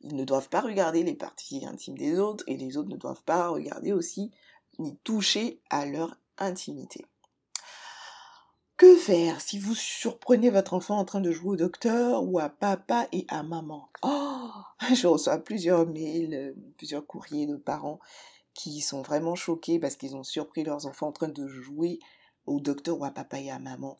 Ils 0.00 0.14
ne 0.14 0.24
doivent 0.24 0.48
pas 0.48 0.60
regarder 0.60 1.02
les 1.02 1.16
parties 1.16 1.66
intimes 1.66 1.98
des 1.98 2.20
autres 2.20 2.44
et 2.46 2.56
les 2.56 2.76
autres 2.76 2.90
ne 2.90 2.96
doivent 2.96 3.24
pas 3.24 3.48
regarder 3.48 3.92
aussi 3.92 4.30
ni 4.78 4.96
toucher 4.98 5.60
à 5.70 5.86
leur 5.86 6.16
intimité. 6.38 7.04
Que 8.78 8.94
faire 8.94 9.40
si 9.40 9.58
vous 9.58 9.74
surprenez 9.74 10.50
votre 10.50 10.72
enfant 10.72 10.98
en 10.98 11.04
train 11.04 11.20
de 11.20 11.32
jouer 11.32 11.50
au 11.50 11.56
docteur 11.56 12.22
ou 12.22 12.38
à 12.38 12.48
papa 12.48 13.08
et 13.10 13.26
à 13.26 13.42
maman? 13.42 13.90
Oh 14.04 14.50
Je 14.94 15.08
reçois 15.08 15.38
plusieurs 15.38 15.84
mails, 15.84 16.32
euh, 16.32 16.52
plusieurs 16.76 17.04
courriers 17.04 17.46
de 17.46 17.56
parents 17.56 17.98
qui 18.54 18.80
sont 18.80 19.02
vraiment 19.02 19.34
choqués 19.34 19.80
parce 19.80 19.96
qu'ils 19.96 20.14
ont 20.14 20.22
surpris 20.22 20.62
leurs 20.62 20.86
enfants 20.86 21.08
en 21.08 21.12
train 21.12 21.28
de 21.28 21.48
jouer 21.48 21.98
au 22.46 22.60
docteur 22.60 23.00
ou 23.00 23.04
à 23.04 23.10
papa 23.10 23.40
et 23.40 23.50
à 23.50 23.58
maman. 23.58 23.98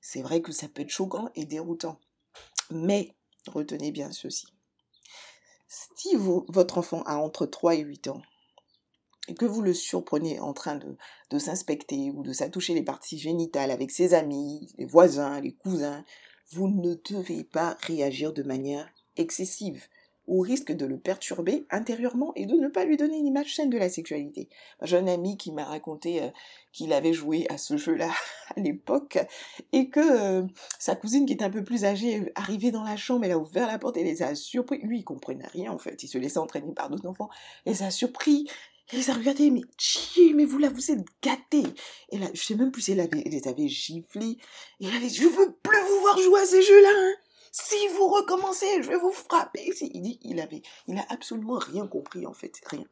C'est 0.00 0.22
vrai 0.22 0.42
que 0.42 0.50
ça 0.50 0.66
peut 0.66 0.82
être 0.82 0.90
choquant 0.90 1.30
et 1.36 1.44
déroutant. 1.44 2.00
Mais 2.72 3.14
retenez 3.46 3.92
bien 3.92 4.10
ceci. 4.10 4.48
Si 5.68 6.16
votre 6.16 6.78
enfant 6.78 7.04
a 7.04 7.18
entre 7.18 7.46
3 7.46 7.76
et 7.76 7.82
8 7.82 8.08
ans, 8.08 8.22
et 9.28 9.34
que 9.34 9.44
vous 9.44 9.62
le 9.62 9.74
surprenez 9.74 10.40
en 10.40 10.52
train 10.52 10.76
de, 10.76 10.96
de 11.30 11.38
s'inspecter 11.38 12.10
ou 12.10 12.22
de 12.22 12.32
s'attoucher 12.32 12.74
les 12.74 12.82
parties 12.82 13.18
génitales 13.18 13.70
avec 13.70 13.90
ses 13.90 14.14
amis, 14.14 14.72
les 14.78 14.86
voisins, 14.86 15.40
les 15.40 15.52
cousins, 15.52 16.04
vous 16.50 16.68
ne 16.68 16.94
devez 16.94 17.44
pas 17.44 17.76
réagir 17.82 18.32
de 18.32 18.42
manière 18.42 18.88
excessive 19.16 19.86
au 20.28 20.40
risque 20.40 20.72
de 20.72 20.84
le 20.84 20.98
perturber 20.98 21.66
intérieurement 21.70 22.32
et 22.36 22.44
de 22.44 22.54
ne 22.54 22.68
pas 22.68 22.84
lui 22.84 22.98
donner 22.98 23.16
une 23.16 23.26
image 23.26 23.56
saine 23.56 23.70
de 23.70 23.78
la 23.78 23.88
sexualité. 23.88 24.50
J'ai 24.82 24.98
un 24.98 25.06
ami 25.06 25.38
qui 25.38 25.52
m'a 25.52 25.64
raconté 25.64 26.22
euh, 26.22 26.28
qu'il 26.72 26.92
avait 26.92 27.14
joué 27.14 27.46
à 27.48 27.56
ce 27.56 27.78
jeu-là 27.78 28.10
à 28.56 28.60
l'époque 28.60 29.18
et 29.72 29.88
que 29.88 30.00
euh, 30.00 30.46
sa 30.78 30.94
cousine 30.94 31.24
qui 31.24 31.32
était 31.32 31.44
un 31.44 31.50
peu 31.50 31.64
plus 31.64 31.86
âgée 31.86 32.12
est 32.12 32.32
arrivée 32.34 32.70
dans 32.70 32.84
la 32.84 32.96
chambre, 32.96 33.24
elle 33.24 33.32
a 33.32 33.38
ouvert 33.38 33.66
la 33.66 33.78
porte 33.78 33.96
et 33.96 34.04
les 34.04 34.22
a 34.22 34.34
surpris. 34.34 34.78
Lui, 34.82 34.98
il 34.98 35.04
comprenait 35.04 35.46
rien 35.46 35.72
en 35.72 35.78
fait, 35.78 36.02
il 36.02 36.08
se 36.08 36.18
laissait 36.18 36.38
entraîner 36.38 36.72
par 36.74 36.90
d'autres 36.90 37.08
enfants. 37.08 37.30
Elle 37.64 37.72
les 37.72 37.82
a 37.82 37.90
surpris 37.90 38.46
elle 38.90 38.98
les 39.00 39.10
a 39.10 39.14
regardés, 39.14 39.50
mais 39.50 39.62
chier, 39.76 40.32
mais 40.32 40.44
vous 40.44 40.58
là, 40.58 40.70
vous 40.70 40.90
êtes 40.90 41.04
gâtés. 41.22 41.64
Et 42.10 42.18
là, 42.18 42.28
je 42.32 42.42
sais 42.42 42.54
même 42.54 42.70
plus 42.70 42.82
si 42.82 42.92
elle, 42.92 43.00
avait, 43.00 43.22
les 43.26 43.46
avait 43.46 43.68
giflés. 43.68 44.38
Et 44.80 44.86
elle 44.86 44.94
avait 44.94 45.08
dit, 45.08 45.16
je 45.16 45.28
veux 45.28 45.52
plus 45.62 45.80
vous 45.80 46.00
voir 46.00 46.18
jouer 46.18 46.40
à 46.40 46.46
ces 46.46 46.62
jeux-là. 46.62 46.92
Hein. 46.94 47.14
Si 47.52 47.88
vous 47.88 48.08
recommencez, 48.08 48.82
je 48.82 48.88
vais 48.88 48.98
vous 48.98 49.12
frapper. 49.12 49.72
Il 49.80 50.02
dit, 50.02 50.18
il 50.22 50.40
avait, 50.40 50.62
il 50.86 50.98
a 50.98 51.06
absolument 51.10 51.58
rien 51.58 51.86
compris 51.86 52.26
en 52.26 52.32
fait, 52.32 52.52
rien. 52.66 52.84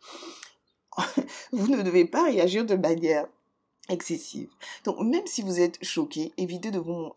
vous 1.52 1.68
ne 1.68 1.82
devez 1.82 2.04
pas 2.04 2.24
réagir 2.24 2.64
de 2.64 2.74
manière 2.74 3.26
excessive. 3.88 4.50
Donc 4.84 4.98
même 5.00 5.26
si 5.26 5.42
vous 5.42 5.60
êtes 5.60 5.82
choqué, 5.84 6.32
évitez 6.36 6.70
de 6.70 6.78
vous 6.78 7.12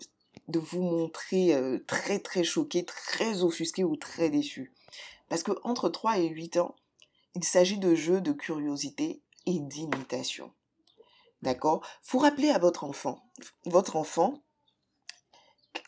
de 0.47 0.59
vous 0.59 0.81
montrer 0.81 1.53
euh, 1.53 1.79
très 1.85 2.19
très 2.19 2.43
choqué, 2.43 2.83
très 2.83 3.43
offusqué 3.43 3.83
ou 3.83 3.95
très 3.95 4.29
déçu. 4.29 4.71
Parce 5.29 5.43
que 5.43 5.51
entre 5.63 5.89
3 5.89 6.19
et 6.19 6.27
8 6.27 6.57
ans, 6.57 6.75
il 7.35 7.43
s'agit 7.43 7.77
de 7.77 7.95
jeux 7.95 8.21
de 8.21 8.31
curiosité 8.31 9.21
et 9.45 9.59
d'imitation. 9.59 10.51
D'accord? 11.41 11.85
Faut 12.01 12.19
rappeler 12.19 12.49
à 12.49 12.59
votre 12.59 12.83
enfant, 12.83 13.19
votre 13.65 13.95
enfant, 13.95 14.41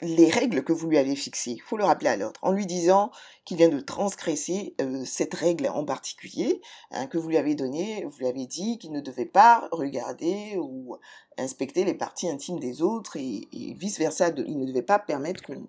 les 0.02 0.30
règles 0.30 0.64
que 0.64 0.74
vous 0.74 0.88
lui 0.88 0.98
avez 0.98 1.16
fixées. 1.16 1.52
Il 1.52 1.62
faut 1.62 1.78
le 1.78 1.84
rappeler 1.84 2.10
à 2.10 2.16
l'autre 2.16 2.40
en 2.44 2.52
lui 2.52 2.66
disant 2.66 3.12
qu'il 3.46 3.58
vient 3.58 3.70
de 3.70 3.80
transgresser 3.80 4.76
euh, 4.80 5.04
cette 5.06 5.34
règle 5.34 5.68
en 5.68 5.84
particulier 5.84 6.62
hein, 6.92 7.08
que 7.08 7.18
vous 7.18 7.30
lui 7.30 7.38
avez 7.38 7.56
donnée. 7.56 8.06
Vous 8.06 8.20
lui 8.20 8.28
avez 8.28 8.46
dit 8.46 8.78
qu'il 8.78 8.92
ne 8.92 9.02
devait 9.02 9.26
pas 9.26 9.68
regarder 9.72 10.58
ou 10.58 10.98
inspecter 11.38 11.84
les 11.84 11.94
parties 11.94 12.30
intimes 12.30 12.60
des 12.60 12.82
autres 12.82 13.18
et, 13.18 13.48
vice 13.52 14.00
versa. 14.00 14.30
il 14.30 14.58
ne 14.58 14.66
devait 14.66 14.82
pas 14.82 15.00
permettre 15.00 15.44
qu'on 15.44 15.68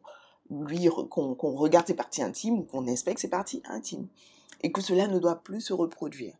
lui 0.50 0.88
qu'on 1.08 1.56
regarde 1.56 1.86
ses 1.86 1.94
parties 1.94 2.22
intimes 2.22 2.60
ou 2.60 2.62
qu'on 2.62 2.86
inspecte 2.86 3.20
ses 3.20 3.30
parties 3.30 3.62
intimes 3.64 4.08
et 4.62 4.72
que 4.72 4.80
cela 4.80 5.06
ne 5.08 5.18
doit 5.18 5.42
plus 5.42 5.60
se 5.60 5.72
reproduire. 5.72 6.36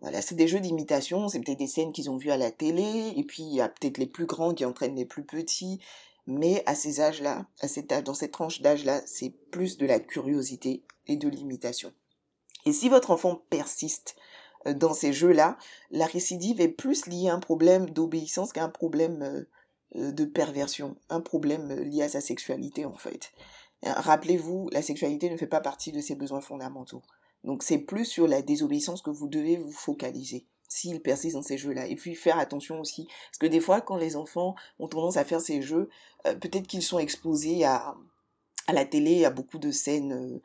Voilà, 0.00 0.20
c'est 0.20 0.34
des 0.34 0.48
jeux 0.48 0.60
d'imitation, 0.60 1.28
c'est 1.28 1.40
peut-être 1.40 1.58
des 1.58 1.66
scènes 1.66 1.92
qu'ils 1.92 2.10
ont 2.10 2.18
vues 2.18 2.30
à 2.30 2.36
la 2.36 2.50
télé, 2.50 3.14
et 3.16 3.24
puis 3.24 3.42
il 3.42 3.54
y 3.54 3.60
a 3.60 3.68
peut-être 3.68 3.98
les 3.98 4.06
plus 4.06 4.26
grands 4.26 4.52
qui 4.52 4.64
entraînent 4.64 4.96
les 4.96 5.06
plus 5.06 5.24
petits, 5.24 5.80
mais 6.26 6.62
à 6.66 6.74
ces 6.74 7.00
âges-là, 7.00 7.46
dans 8.04 8.14
cette 8.14 8.32
tranche 8.32 8.60
d'âge-là, 8.60 9.00
c'est 9.06 9.30
plus 9.50 9.78
de 9.78 9.86
la 9.86 10.00
curiosité 10.00 10.84
et 11.06 11.16
de 11.16 11.28
l'imitation. 11.28 11.92
Et 12.66 12.72
si 12.72 12.88
votre 12.88 13.12
enfant 13.12 13.42
persiste 13.48 14.16
euh, 14.66 14.74
dans 14.74 14.92
ces 14.92 15.12
jeux-là, 15.12 15.56
la 15.90 16.06
récidive 16.06 16.60
est 16.60 16.68
plus 16.68 17.06
liée 17.06 17.28
à 17.28 17.34
un 17.34 17.40
problème 17.40 17.88
d'obéissance 17.88 18.52
qu'à 18.52 18.64
un 18.64 18.68
problème 18.68 19.22
euh, 19.22 19.44
euh, 19.94 20.12
de 20.12 20.24
perversion, 20.24 20.96
un 21.08 21.20
problème 21.20 21.72
lié 21.72 22.02
à 22.02 22.08
sa 22.08 22.20
sexualité 22.20 22.84
en 22.84 22.96
fait. 22.96 23.32
Rappelez-vous, 23.82 24.68
la 24.72 24.82
sexualité 24.82 25.30
ne 25.30 25.36
fait 25.36 25.46
pas 25.46 25.60
partie 25.60 25.92
de 25.92 26.00
ses 26.00 26.16
besoins 26.16 26.40
fondamentaux. 26.40 27.02
Donc 27.46 27.62
c'est 27.62 27.78
plus 27.78 28.04
sur 28.04 28.26
la 28.28 28.42
désobéissance 28.42 29.02
que 29.02 29.10
vous 29.10 29.28
devez 29.28 29.56
vous 29.56 29.72
focaliser 29.72 30.46
s'ils 30.68 31.00
persistent 31.00 31.36
dans 31.36 31.42
ces 31.42 31.56
jeux-là. 31.56 31.86
Et 31.86 31.94
puis 31.94 32.16
faire 32.16 32.38
attention 32.38 32.80
aussi, 32.80 33.06
parce 33.06 33.38
que 33.38 33.46
des 33.46 33.60
fois 33.60 33.80
quand 33.80 33.96
les 33.96 34.16
enfants 34.16 34.56
ont 34.78 34.88
tendance 34.88 35.16
à 35.16 35.24
faire 35.24 35.40
ces 35.40 35.62
jeux, 35.62 35.88
euh, 36.26 36.34
peut-être 36.34 36.66
qu'ils 36.66 36.82
sont 36.82 36.98
exposés 36.98 37.64
à, 37.64 37.94
à 38.66 38.72
la 38.72 38.84
télé, 38.84 39.24
a 39.24 39.30
beaucoup 39.30 39.58
de 39.58 39.70
scènes 39.70 40.40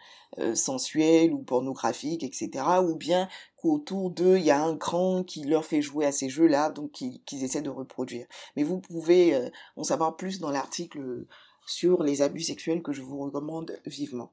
sensuelles 0.54 1.34
ou 1.34 1.40
pornographiques, 1.40 2.24
etc. 2.24 2.64
Ou 2.88 2.96
bien 2.96 3.28
qu'autour 3.58 4.12
d'eux, 4.12 4.38
il 4.38 4.46
y 4.46 4.52
a 4.52 4.64
un 4.64 4.76
grand 4.76 5.24
qui 5.24 5.44
leur 5.44 5.66
fait 5.66 5.82
jouer 5.82 6.06
à 6.06 6.12
ces 6.12 6.30
jeux-là, 6.30 6.70
donc 6.70 6.92
qu'ils 6.92 7.44
essaient 7.44 7.64
de 7.64 7.72
reproduire. 7.72 8.28
Mais 8.56 8.64
vous 8.64 8.80
pouvez 8.80 9.50
en 9.76 9.84
savoir 9.84 10.18
plus 10.18 10.40
dans 10.40 10.52
l'article 10.52 11.26
sur 11.66 12.04
les 12.04 12.22
abus 12.22 12.42
sexuels 12.42 12.84
que 12.84 12.92
je 12.92 13.02
vous 13.02 13.20
recommande 13.20 13.80
vivement. 13.86 14.32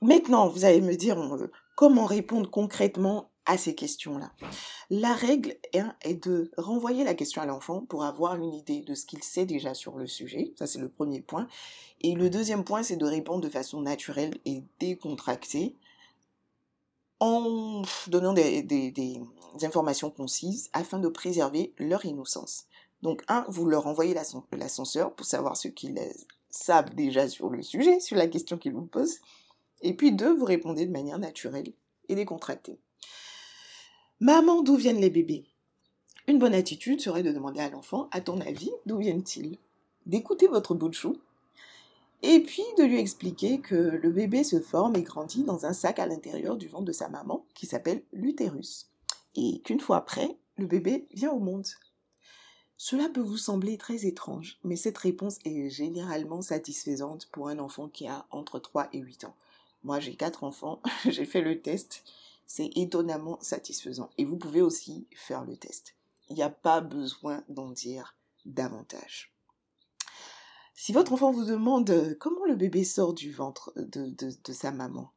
Maintenant, 0.00 0.48
vous 0.48 0.64
allez 0.64 0.80
me 0.80 0.94
dire 0.94 1.16
comment 1.74 2.06
répondre 2.06 2.50
concrètement 2.50 3.30
à 3.44 3.58
ces 3.58 3.74
questions-là. 3.74 4.32
La 4.90 5.14
règle 5.14 5.56
est 5.72 6.14
de 6.14 6.50
renvoyer 6.56 7.04
la 7.04 7.14
question 7.14 7.42
à 7.42 7.46
l'enfant 7.46 7.80
pour 7.80 8.04
avoir 8.04 8.36
une 8.36 8.54
idée 8.54 8.82
de 8.82 8.94
ce 8.94 9.04
qu'il 9.04 9.22
sait 9.22 9.46
déjà 9.46 9.74
sur 9.74 9.96
le 9.96 10.06
sujet. 10.06 10.52
Ça, 10.56 10.66
c'est 10.66 10.78
le 10.78 10.88
premier 10.88 11.20
point. 11.20 11.48
Et 12.00 12.14
le 12.14 12.30
deuxième 12.30 12.64
point, 12.64 12.82
c'est 12.82 12.96
de 12.96 13.06
répondre 13.06 13.40
de 13.40 13.48
façon 13.48 13.80
naturelle 13.80 14.34
et 14.44 14.62
décontractée 14.78 15.76
en 17.18 17.82
donnant 18.08 18.32
des, 18.32 19.20
informations 19.62 20.10
concises 20.10 20.70
afin 20.72 20.98
de 20.98 21.08
préserver 21.08 21.72
leur 21.78 22.04
innocence. 22.04 22.66
Donc, 23.02 23.22
un, 23.28 23.44
vous 23.48 23.66
leur 23.66 23.86
envoyez 23.86 24.14
l'ascenseur 24.52 25.14
pour 25.14 25.26
savoir 25.26 25.56
ce 25.56 25.68
qu'ils 25.68 26.00
savent 26.50 26.94
déjà 26.94 27.28
sur 27.28 27.48
le 27.48 27.62
sujet, 27.62 28.00
sur 28.00 28.16
la 28.16 28.28
question 28.28 28.58
qu'ils 28.58 28.74
vous 28.74 28.86
posent. 28.86 29.18
Et 29.82 29.94
puis, 29.94 30.12
deux, 30.12 30.32
vous 30.32 30.44
répondez 30.44 30.86
de 30.86 30.92
manière 30.92 31.18
naturelle 31.18 31.72
et 32.08 32.14
décontractée. 32.14 32.78
Maman, 34.20 34.62
d'où 34.62 34.76
viennent 34.76 35.00
les 35.00 35.10
bébés? 35.10 35.44
Une 36.28 36.38
bonne 36.38 36.54
attitude 36.54 37.00
serait 37.00 37.24
de 37.24 37.32
demander 37.32 37.60
à 37.60 37.70
l'enfant, 37.70 38.08
à 38.12 38.20
ton 38.20 38.40
avis, 38.40 38.70
d'où 38.86 38.98
viennent-ils? 38.98 39.58
D'écouter 40.06 40.46
votre 40.46 40.74
bout 40.74 40.88
de 40.88 40.94
chou 40.94 41.16
et 42.22 42.40
puis 42.40 42.62
de 42.78 42.84
lui 42.84 43.00
expliquer 43.00 43.58
que 43.60 43.74
le 43.74 44.10
bébé 44.10 44.44
se 44.44 44.60
forme 44.60 44.94
et 44.96 45.02
grandit 45.02 45.42
dans 45.42 45.66
un 45.66 45.72
sac 45.72 45.98
à 45.98 46.06
l'intérieur 46.06 46.56
du 46.56 46.68
ventre 46.68 46.84
de 46.84 46.92
sa 46.92 47.08
maman 47.08 47.44
qui 47.54 47.66
s'appelle 47.66 48.02
l'utérus. 48.12 48.88
Et 49.34 49.60
qu'une 49.62 49.80
fois 49.80 49.96
après, 49.96 50.36
le 50.56 50.66
bébé 50.66 51.08
vient 51.12 51.32
au 51.32 51.40
monde. 51.40 51.66
Cela 52.76 53.08
peut 53.08 53.20
vous 53.20 53.38
sembler 53.38 53.76
très 53.76 54.06
étrange, 54.06 54.58
mais 54.62 54.76
cette 54.76 54.98
réponse 54.98 55.38
est 55.44 55.68
généralement 55.68 56.42
satisfaisante 56.42 57.28
pour 57.32 57.48
un 57.48 57.58
enfant 57.58 57.88
qui 57.88 58.06
a 58.06 58.26
entre 58.30 58.58
3 58.58 58.88
et 58.92 58.98
8 58.98 59.24
ans. 59.24 59.34
Moi, 59.84 60.00
j'ai 60.00 60.14
quatre 60.14 60.44
enfants, 60.44 60.80
j'ai 61.08 61.24
fait 61.24 61.40
le 61.40 61.60
test 61.60 62.04
c'est 62.52 62.70
étonnamment 62.76 63.38
satisfaisant. 63.40 64.10
Et 64.18 64.26
vous 64.26 64.36
pouvez 64.36 64.60
aussi 64.60 65.06
faire 65.16 65.42
le 65.42 65.56
test. 65.56 65.94
Il 66.28 66.36
n'y 66.36 66.42
a 66.42 66.50
pas 66.50 66.82
besoin 66.82 67.42
d'en 67.48 67.70
dire 67.70 68.14
davantage. 68.44 69.32
Si 70.74 70.92
votre 70.92 71.14
enfant 71.14 71.32
vous 71.32 71.46
demande 71.46 71.88
euh, 71.88 72.14
comment 72.20 72.44
le 72.44 72.54
bébé 72.54 72.84
sort 72.84 73.14
du 73.14 73.32
ventre 73.32 73.72
de, 73.76 74.52
sa 74.52 74.70
maman, 74.70 75.12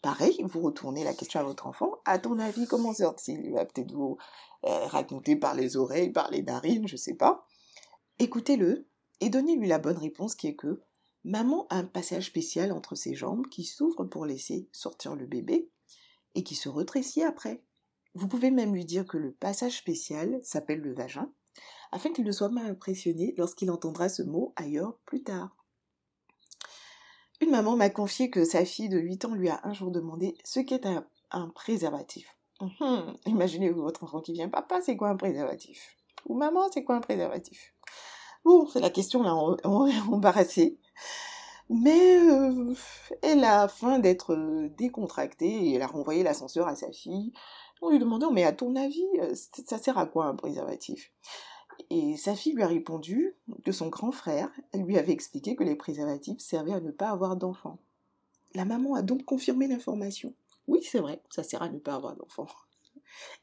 pareil, 0.00 0.40
vous 0.44 0.60
retournez 0.60 1.02
la 1.02 1.12
question 1.12 1.40
à 1.40 1.42
votre 1.42 1.66
enfant. 1.66 1.96
À 2.04 2.20
ton 2.20 2.38
avis, 2.38 2.68
comment 2.68 2.94
sort-il? 2.94 3.44
Il 3.44 3.54
va 3.54 3.64
peut-être 3.64 3.90
vous 3.90 4.16
euh, 4.64 4.86
raconter 4.86 5.34
par 5.34 5.56
les 5.56 5.76
oreilles, 5.76 6.12
par 6.12 6.30
les 6.30 6.42
narines, 6.44 6.86
je 6.86 6.94
ne 6.94 6.98
sais 6.98 7.14
pas. 7.14 7.48
Écoutez-le 8.20 8.86
et 9.20 9.28
donnez-lui 9.28 9.66
la 9.66 9.80
bonne 9.80 9.98
réponse 9.98 10.36
qui 10.36 10.46
est 10.46 10.54
que 10.54 10.82
maman 11.24 11.66
a 11.70 11.76
un 11.76 11.84
passage 11.84 12.26
spécial 12.26 12.72
entre 12.72 12.94
ses 12.94 13.14
jambes 13.14 13.46
qui 13.48 13.64
s'ouvre 13.64 14.04
pour 14.04 14.26
laisser 14.26 14.68
sortir 14.72 15.14
le 15.14 15.26
bébé 15.26 15.68
et 16.34 16.42
qui 16.42 16.54
se 16.54 16.68
rétrécit 16.68 17.22
après. 17.22 17.62
Vous 18.14 18.28
pouvez 18.28 18.50
même 18.50 18.74
lui 18.74 18.84
dire 18.84 19.06
que 19.06 19.18
le 19.18 19.32
passage 19.32 19.78
spécial 19.78 20.40
s'appelle 20.42 20.80
le 20.80 20.94
vagin, 20.94 21.30
afin 21.92 22.12
qu'il 22.12 22.24
ne 22.24 22.32
soit 22.32 22.50
pas 22.50 22.62
impressionné 22.62 23.34
lorsqu'il 23.36 23.70
entendra 23.70 24.08
ce 24.08 24.22
mot 24.22 24.52
ailleurs 24.56 24.98
plus 25.04 25.22
tard. 25.22 25.56
Une 27.40 27.50
maman 27.50 27.76
m'a 27.76 27.90
confié 27.90 28.30
que 28.30 28.44
sa 28.44 28.64
fille 28.64 28.88
de 28.88 28.98
8 28.98 29.24
ans 29.24 29.34
lui 29.34 29.48
a 29.48 29.60
un 29.64 29.72
jour 29.72 29.90
demandé 29.90 30.36
ce 30.44 30.60
qu'est 30.60 30.86
un, 30.86 31.48
préservatif. 31.54 32.36
Hum, 32.60 33.16
imaginez-vous 33.24 33.80
votre 33.80 34.04
enfant 34.04 34.20
qui 34.20 34.32
vient, 34.32 34.50
papa, 34.50 34.82
c'est 34.82 34.96
quoi 34.96 35.08
un 35.08 35.16
préservatif? 35.16 35.96
Ou 36.26 36.36
maman, 36.36 36.70
c'est 36.70 36.84
quoi 36.84 36.96
un 36.96 37.00
préservatif? 37.00 37.74
Bon, 38.44 38.66
c'est 38.66 38.80
la 38.80 38.90
question 38.90 39.22
là, 39.22 39.34
embarrassée. 40.10 40.78
Mais 41.68 42.18
euh, 42.18 42.74
elle 43.22 43.44
a 43.44 43.68
faim 43.68 44.00
d'être 44.00 44.34
euh, 44.34 44.68
décontractée 44.76 45.68
et 45.68 45.74
elle 45.74 45.82
a 45.82 45.86
renvoyé 45.86 46.24
l'ascenseur 46.24 46.66
à 46.66 46.74
sa 46.74 46.90
fille 46.90 47.32
en 47.80 47.90
lui 47.90 48.00
demandant 48.00 48.32
Mais 48.32 48.44
à 48.44 48.52
ton 48.52 48.74
avis, 48.74 49.06
euh, 49.20 49.34
ça 49.66 49.78
sert 49.78 49.96
à 49.96 50.06
quoi 50.06 50.26
un 50.26 50.34
préservatif? 50.34 51.12
Et 51.88 52.16
sa 52.16 52.34
fille 52.34 52.54
lui 52.54 52.62
a 52.62 52.66
répondu 52.66 53.36
que 53.64 53.72
son 53.72 53.88
grand 53.88 54.12
frère 54.12 54.50
lui 54.74 54.98
avait 54.98 55.12
expliqué 55.12 55.54
que 55.54 55.64
les 55.64 55.76
préservatifs 55.76 56.40
servaient 56.40 56.74
à 56.74 56.80
ne 56.80 56.90
pas 56.90 57.10
avoir 57.10 57.36
d'enfants. 57.36 57.78
La 58.54 58.64
maman 58.64 58.94
a 58.96 59.02
donc 59.02 59.24
confirmé 59.24 59.68
l'information. 59.68 60.34
Oui, 60.66 60.82
c'est 60.82 60.98
vrai, 60.98 61.22
ça 61.30 61.42
sert 61.42 61.62
à 61.62 61.68
ne 61.68 61.78
pas 61.78 61.94
avoir 61.94 62.16
d'enfants. 62.16 62.48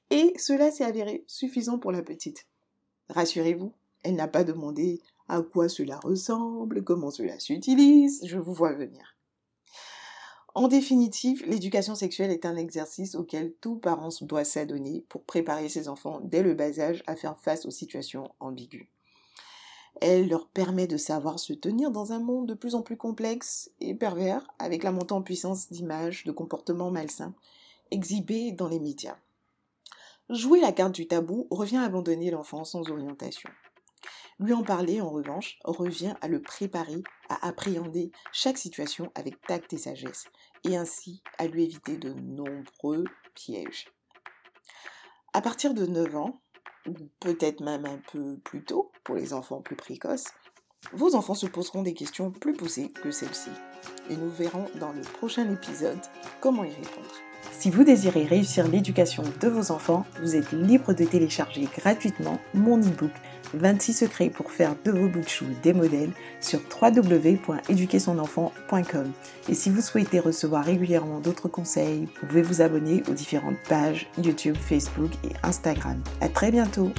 Et 0.10 0.34
cela 0.38 0.70
s'est 0.72 0.84
avéré 0.84 1.24
suffisant 1.28 1.80
pour 1.80 1.92
la 1.92 2.04
petite. 2.04 2.46
Rassurez-vous, 3.10 3.74
elle 4.04 4.16
n'a 4.16 4.28
pas 4.28 4.44
demandé 4.44 5.02
à 5.28 5.42
quoi 5.42 5.70
cela 5.70 6.00
ressemble, 6.00 6.84
comment 6.84 7.12
cela 7.12 7.40
s'utilise, 7.40 8.26
je 8.26 8.38
vous 8.38 8.54
vois 8.54 8.74
venir. 8.74 9.18
En 10.56 10.68
définitive, 10.68 11.44
l'éducation 11.46 11.94
sexuelle 11.94 12.32
est 12.32 12.46
un 12.46 12.56
exercice 12.56 13.14
auquel 13.14 13.54
tout 13.62 13.76
parent 13.76 14.10
doit 14.22 14.44
s'adonner 14.44 15.06
pour 15.08 15.24
préparer 15.24 15.70
ses 15.70 15.88
enfants 15.88 16.20
dès 16.24 16.42
le 16.42 16.56
bas 16.56 16.80
âge 16.80 17.04
à 17.06 17.16
faire 17.16 17.40
face 17.40 17.68
aux 17.68 17.72
situations 17.72 18.32
ambiguës. 18.40 18.88
Elle 20.02 20.30
leur 20.30 20.48
permet 20.48 20.88
de 20.88 20.98
savoir 20.98 21.40
se 21.40 21.54
tenir 21.54 21.92
dans 21.92 22.12
un 22.12 22.20
monde 22.20 22.48
de 22.48 22.54
plus 22.54 22.76
en 22.76 22.82
plus 22.82 22.98
complexe 22.98 23.72
et 23.80 23.94
pervers 23.94 24.48
avec 24.58 24.84
la 24.84 24.92
montée 24.92 25.14
en 25.14 25.22
puissance 25.22 25.70
d'images, 25.70 26.24
de 26.24 26.32
comportements 26.32 26.92
malsains 26.92 27.36
exhibés 27.92 28.52
dans 28.52 28.68
les 28.68 28.80
médias. 28.80 29.18
Jouer 30.30 30.60
la 30.60 30.72
carte 30.72 30.96
du 30.96 31.08
tabou 31.08 31.48
revient 31.52 31.78
à 31.78 31.84
abandonner 31.84 32.32
l'enfant 32.32 32.64
sans 32.64 32.90
orientation. 32.90 33.50
Lui 34.40 34.54
en 34.54 34.64
parler, 34.64 35.02
en 35.02 35.10
revanche, 35.10 35.58
revient 35.64 36.14
à 36.22 36.28
le 36.28 36.42
préparer 36.42 37.02
à 37.30 37.48
appréhender 37.48 38.12
chaque 38.32 38.58
situation 38.58 39.12
avec 39.16 39.42
tact 39.42 39.74
et 39.74 39.78
sagesse, 39.78 40.26
et 40.64 40.78
ainsi 40.78 41.24
à 41.40 41.48
lui 41.48 41.64
éviter 41.64 41.98
de 41.98 42.14
nombreux 42.14 43.06
pièges. 43.34 43.88
À 45.34 45.42
partir 45.42 45.74
de 45.74 45.86
9 45.86 46.16
ans, 46.16 46.42
ou 46.88 46.94
peut-être 47.20 47.62
même 47.62 47.86
un 47.86 48.00
peu 48.12 48.38
plus 48.44 48.64
tôt 48.64 48.92
pour 49.04 49.16
les 49.16 49.34
enfants 49.34 49.62
plus 49.62 49.76
précoces, 49.76 50.32
vos 50.94 51.16
enfants 51.16 51.34
se 51.34 51.48
poseront 51.48 51.82
des 51.82 51.94
questions 51.94 52.32
plus 52.32 52.54
poussées 52.54 52.92
que 52.92 53.12
celles-ci. 53.12 53.50
Et 54.10 54.16
nous 54.16 54.30
verrons 54.30 54.66
dans 54.80 54.92
le 54.92 55.02
prochain 55.02 55.52
épisode 55.52 56.00
comment 56.40 56.64
y 56.64 56.70
répondre. 56.70 57.12
Si 57.52 57.70
vous 57.70 57.84
désirez 57.84 58.26
réussir 58.26 58.68
l'éducation 58.68 59.24
de 59.42 59.48
vos 59.48 59.72
enfants, 59.72 60.06
vous 60.22 60.36
êtes 60.36 60.52
libre 60.52 60.94
de 60.94 61.06
télécharger 61.06 61.68
gratuitement 61.76 62.40
mon 62.54 62.80
e-book 62.80 63.12
26 63.54 63.94
secrets 63.94 64.30
pour 64.30 64.52
faire 64.52 64.76
de 64.84 64.92
vos 64.92 65.08
bouts 65.08 65.24
des 65.64 65.72
modèles 65.74 66.12
sur 66.42 66.60
www.éduquersonenfant.com. 66.82 69.12
Et 69.50 69.54
si 69.54 69.70
vous 69.70 69.82
souhaitez 69.82 70.20
recevoir 70.20 70.66
régulièrement 70.66 71.20
d'autres 71.20 71.48
conseils, 71.48 72.08
vous 72.22 72.28
pouvez 72.28 72.42
vous 72.42 72.62
abonner 72.62 73.04
aux 73.10 73.14
différentes 73.14 73.60
pages 73.68 74.08
YouTube, 74.22 74.58
Facebook 74.60 75.12
et 75.24 75.32
Instagram. 75.44 76.02
À 76.22 76.30
très 76.30 76.52
bientôt! 76.52 76.92